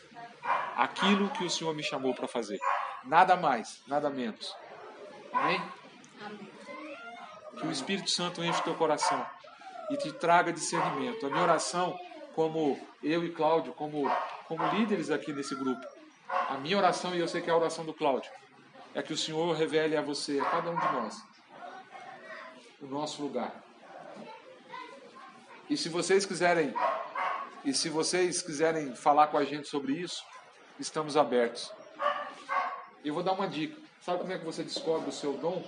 aquilo 0.78 1.32
que 1.32 1.43
o 1.43 1.50
Senhor 1.50 1.74
me 1.74 1.82
chamou 1.82 2.13
para 2.13 2.28
fazer. 2.28 2.60
Nada 3.04 3.36
mais, 3.36 3.82
nada 3.88 4.12
menos. 4.12 4.56
Amém? 5.34 5.60
Amém. 6.24 6.50
Que 7.58 7.65
o 7.65 7.71
Espírito 7.71 8.12
Santo 8.12 8.43
enche 8.43 8.60
o 8.60 8.63
teu 8.63 8.76
coração 8.76 9.26
e 9.89 9.97
te 9.97 10.12
traga 10.12 10.54
discernimento. 10.54 11.26
A 11.26 11.30
minha 11.32 11.41
oração, 11.41 12.00
como 12.36 12.80
eu 13.02 13.26
e 13.26 13.32
Cláudio, 13.32 13.74
como, 13.74 14.04
como 14.47 14.67
líderes 14.67 15.10
aqui 15.10 15.34
nesse 15.34 15.56
grupo, 15.56 15.84
a 16.47 16.60
minha 16.60 16.78
oração, 16.78 17.15
e 17.15 17.19
eu 17.19 17.28
sei 17.28 17.41
que 17.41 17.50
é 17.50 17.54
a 17.54 17.58
oração 17.58 17.84
do 17.84 17.93
Cláudio, 17.93 18.32
é 18.93 19.01
que 19.01 19.13
o 19.13 19.17
Senhor 19.17 19.56
revele 19.56 19.95
a 19.95 20.01
você, 20.01 20.39
a 20.39 20.45
cada 20.45 20.71
um 20.71 20.75
de 20.75 20.91
nós, 20.93 21.23
o 22.82 22.88
nosso 22.88 23.21
lugar. 23.21 23.63
E 25.69 25.77
se 25.77 25.88
vocês 25.88 26.25
quiserem, 26.25 26.73
e 27.63 27.73
se 27.73 27.89
vocês 27.89 28.41
quiserem 28.41 28.93
falar 28.95 29.27
com 29.27 29.38
a 29.38 29.45
gente 29.45 29.67
sobre 29.67 29.93
isso, 29.93 30.23
estamos 30.80 31.15
abertos. 31.15 31.71
Eu 33.04 33.13
vou 33.13 33.23
dar 33.23 33.32
uma 33.32 33.47
dica. 33.47 33.80
Sabe 34.01 34.19
como 34.19 34.34
é 34.34 34.38
que 34.38 34.45
você 34.45 34.63
descobre 34.63 35.10
o 35.10 35.13
seu 35.13 35.34
dom? 35.38 35.63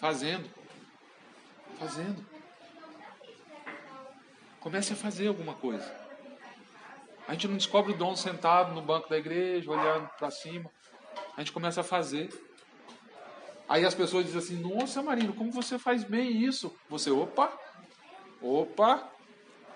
Fazendo. 0.00 0.48
Fazendo. 1.78 2.24
Comece 4.60 4.92
a 4.92 4.96
fazer 4.96 5.28
alguma 5.28 5.54
coisa. 5.54 6.01
A 7.26 7.32
gente 7.32 7.48
não 7.48 7.56
descobre 7.56 7.92
o 7.92 7.96
dom 7.96 8.16
sentado 8.16 8.74
no 8.74 8.82
banco 8.82 9.08
da 9.08 9.16
igreja, 9.16 9.70
olhando 9.70 10.08
para 10.18 10.30
cima. 10.30 10.70
A 11.36 11.40
gente 11.40 11.52
começa 11.52 11.80
a 11.80 11.84
fazer. 11.84 12.28
Aí 13.68 13.84
as 13.84 13.94
pessoas 13.94 14.26
dizem 14.26 14.38
assim: 14.38 14.56
Nossa, 14.56 15.02
Marino, 15.02 15.32
como 15.32 15.50
você 15.50 15.78
faz 15.78 16.04
bem 16.04 16.42
isso? 16.42 16.74
Você, 16.88 17.10
opa, 17.10 17.52
opa, 18.40 19.08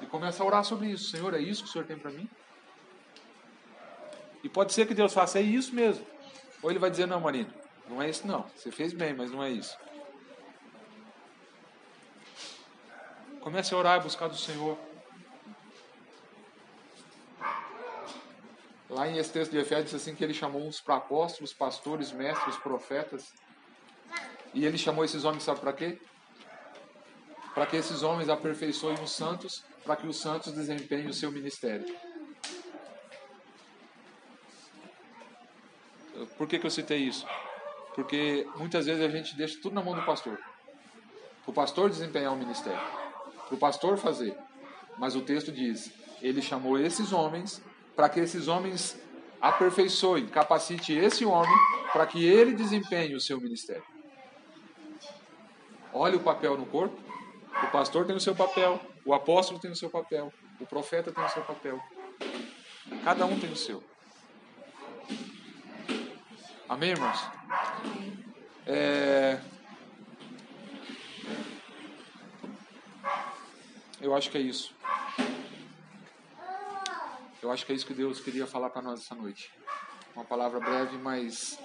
e 0.00 0.06
começa 0.06 0.42
a 0.42 0.46
orar 0.46 0.64
sobre 0.64 0.88
isso. 0.88 1.10
Senhor, 1.10 1.32
é 1.34 1.40
isso 1.40 1.62
que 1.62 1.68
o 1.68 1.72
Senhor 1.72 1.86
tem 1.86 1.98
para 1.98 2.10
mim? 2.10 2.28
E 4.42 4.48
pode 4.48 4.72
ser 4.72 4.86
que 4.86 4.94
Deus 4.94 5.12
faça, 5.12 5.38
é 5.38 5.42
isso 5.42 5.74
mesmo. 5.74 6.06
Ou 6.62 6.70
ele 6.70 6.78
vai 6.78 6.90
dizer: 6.90 7.06
Não, 7.06 7.20
Marino, 7.20 7.52
não 7.88 8.02
é 8.02 8.10
isso, 8.10 8.26
não. 8.26 8.44
Você 8.54 8.70
fez 8.70 8.92
bem, 8.92 9.14
mas 9.14 9.30
não 9.30 9.42
é 9.42 9.50
isso. 9.50 9.76
Comece 13.40 13.72
a 13.72 13.78
orar 13.78 14.00
e 14.00 14.02
buscar 14.02 14.28
do 14.28 14.36
Senhor. 14.36 14.76
Lá 18.88 19.08
em 19.08 19.18
esse 19.18 19.32
texto 19.32 19.50
de 19.50 19.58
Efésios 19.58 19.90
diz 19.90 19.94
assim 20.00 20.14
que 20.14 20.22
ele 20.22 20.34
chamou 20.34 20.64
uns 20.64 20.80
para 20.80 20.96
apóstolos, 20.96 21.52
pastores, 21.52 22.12
mestres, 22.12 22.56
profetas. 22.56 23.32
E 24.54 24.64
ele 24.64 24.78
chamou 24.78 25.04
esses 25.04 25.24
homens, 25.24 25.42
sabe 25.42 25.60
para 25.60 25.72
quê? 25.72 25.98
Para 27.52 27.66
que 27.66 27.76
esses 27.76 28.02
homens 28.02 28.28
aperfeiçoem 28.28 29.02
os 29.02 29.10
santos, 29.10 29.64
para 29.84 29.96
que 29.96 30.06
os 30.06 30.16
santos 30.18 30.52
desempenhem 30.52 31.08
o 31.08 31.14
seu 31.14 31.32
ministério. 31.32 31.86
Por 36.38 36.46
que, 36.46 36.58
que 36.58 36.66
eu 36.66 36.70
citei 36.70 36.98
isso? 36.98 37.26
Porque 37.94 38.46
muitas 38.56 38.86
vezes 38.86 39.04
a 39.04 39.08
gente 39.08 39.36
deixa 39.36 39.60
tudo 39.60 39.74
na 39.74 39.82
mão 39.82 39.94
do 39.94 40.02
pastor. 40.04 40.38
O 41.46 41.52
pastor 41.52 41.90
desempenhar 41.90 42.32
o 42.32 42.36
ministério. 42.36 42.80
Para 43.46 43.54
o 43.54 43.58
pastor 43.58 43.96
fazer. 43.96 44.36
Mas 44.98 45.16
o 45.16 45.22
texto 45.22 45.50
diz: 45.50 45.92
ele 46.22 46.40
chamou 46.40 46.78
esses 46.78 47.12
homens 47.12 47.62
para 47.96 48.10
que 48.10 48.20
esses 48.20 48.46
homens 48.46 48.96
aperfeiçoem, 49.40 50.28
capacite 50.28 50.92
esse 50.92 51.24
homem 51.24 51.58
para 51.92 52.06
que 52.06 52.24
ele 52.24 52.52
desempenhe 52.52 53.14
o 53.14 53.20
seu 53.20 53.40
ministério. 53.40 53.84
Olha 55.92 56.16
o 56.16 56.20
papel 56.20 56.58
no 56.58 56.66
corpo. 56.66 57.00
O 57.62 57.66
pastor 57.68 58.04
tem 58.04 58.14
o 58.14 58.20
seu 58.20 58.34
papel, 58.34 58.78
o 59.02 59.14
apóstolo 59.14 59.58
tem 59.58 59.70
o 59.70 59.76
seu 59.76 59.88
papel, 59.88 60.30
o 60.60 60.66
profeta 60.66 61.10
tem 61.10 61.24
o 61.24 61.28
seu 61.30 61.42
papel. 61.42 61.80
Cada 63.02 63.24
um 63.24 63.40
tem 63.40 63.50
o 63.50 63.56
seu. 63.56 63.82
Amém, 66.68 66.90
irmãos? 66.90 67.18
É... 68.66 69.40
Eu 74.00 74.14
acho 74.14 74.30
que 74.30 74.36
é 74.36 74.40
isso. 74.42 74.74
Eu 77.46 77.52
acho 77.52 77.64
que 77.64 77.70
é 77.70 77.76
isso 77.76 77.86
que 77.86 77.94
Deus 77.94 78.18
queria 78.18 78.44
falar 78.44 78.70
para 78.70 78.82
nós 78.82 79.02
essa 79.02 79.14
noite. 79.14 79.52
Uma 80.16 80.24
palavra 80.24 80.58
breve, 80.58 80.98
mas 80.98 81.56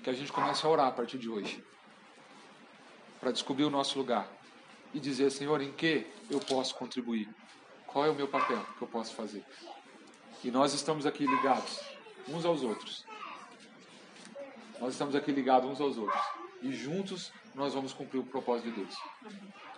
que 0.00 0.08
a 0.08 0.12
gente 0.12 0.30
comece 0.30 0.64
a 0.64 0.68
orar 0.68 0.86
a 0.86 0.92
partir 0.92 1.18
de 1.18 1.28
hoje. 1.28 1.60
Para 3.18 3.32
descobrir 3.32 3.64
o 3.64 3.70
nosso 3.70 3.98
lugar. 3.98 4.28
E 4.92 5.00
dizer, 5.00 5.32
Senhor, 5.32 5.60
em 5.60 5.72
que 5.72 6.06
eu 6.30 6.38
posso 6.38 6.76
contribuir? 6.76 7.28
Qual 7.84 8.06
é 8.06 8.10
o 8.10 8.14
meu 8.14 8.28
papel 8.28 8.64
que 8.78 8.82
eu 8.82 8.86
posso 8.86 9.12
fazer? 9.16 9.44
E 10.44 10.52
nós 10.52 10.72
estamos 10.72 11.04
aqui 11.04 11.26
ligados 11.26 11.80
uns 12.28 12.44
aos 12.44 12.62
outros. 12.62 13.04
Nós 14.78 14.92
estamos 14.92 15.16
aqui 15.16 15.32
ligados 15.32 15.68
uns 15.68 15.80
aos 15.80 15.98
outros. 15.98 16.22
E 16.62 16.72
juntos 16.72 17.32
nós 17.56 17.74
vamos 17.74 17.92
cumprir 17.92 18.20
o 18.20 18.24
propósito 18.24 18.70
de 18.70 18.82
Deus. 18.82 18.94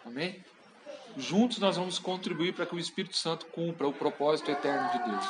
Amém? 0.05 0.45
Juntos 1.17 1.59
nós 1.59 1.77
vamos 1.77 1.99
contribuir 1.99 2.53
para 2.53 2.67
que 2.67 2.75
o 2.75 2.79
Espírito 2.79 3.17
Santo 3.17 3.47
cumpra 3.47 3.89
o 3.89 3.93
propósito 3.93 4.51
eterno 4.51 4.91
de 4.93 5.11
Deus. 5.11 5.25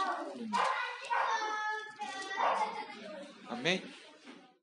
Amém? 3.49 3.83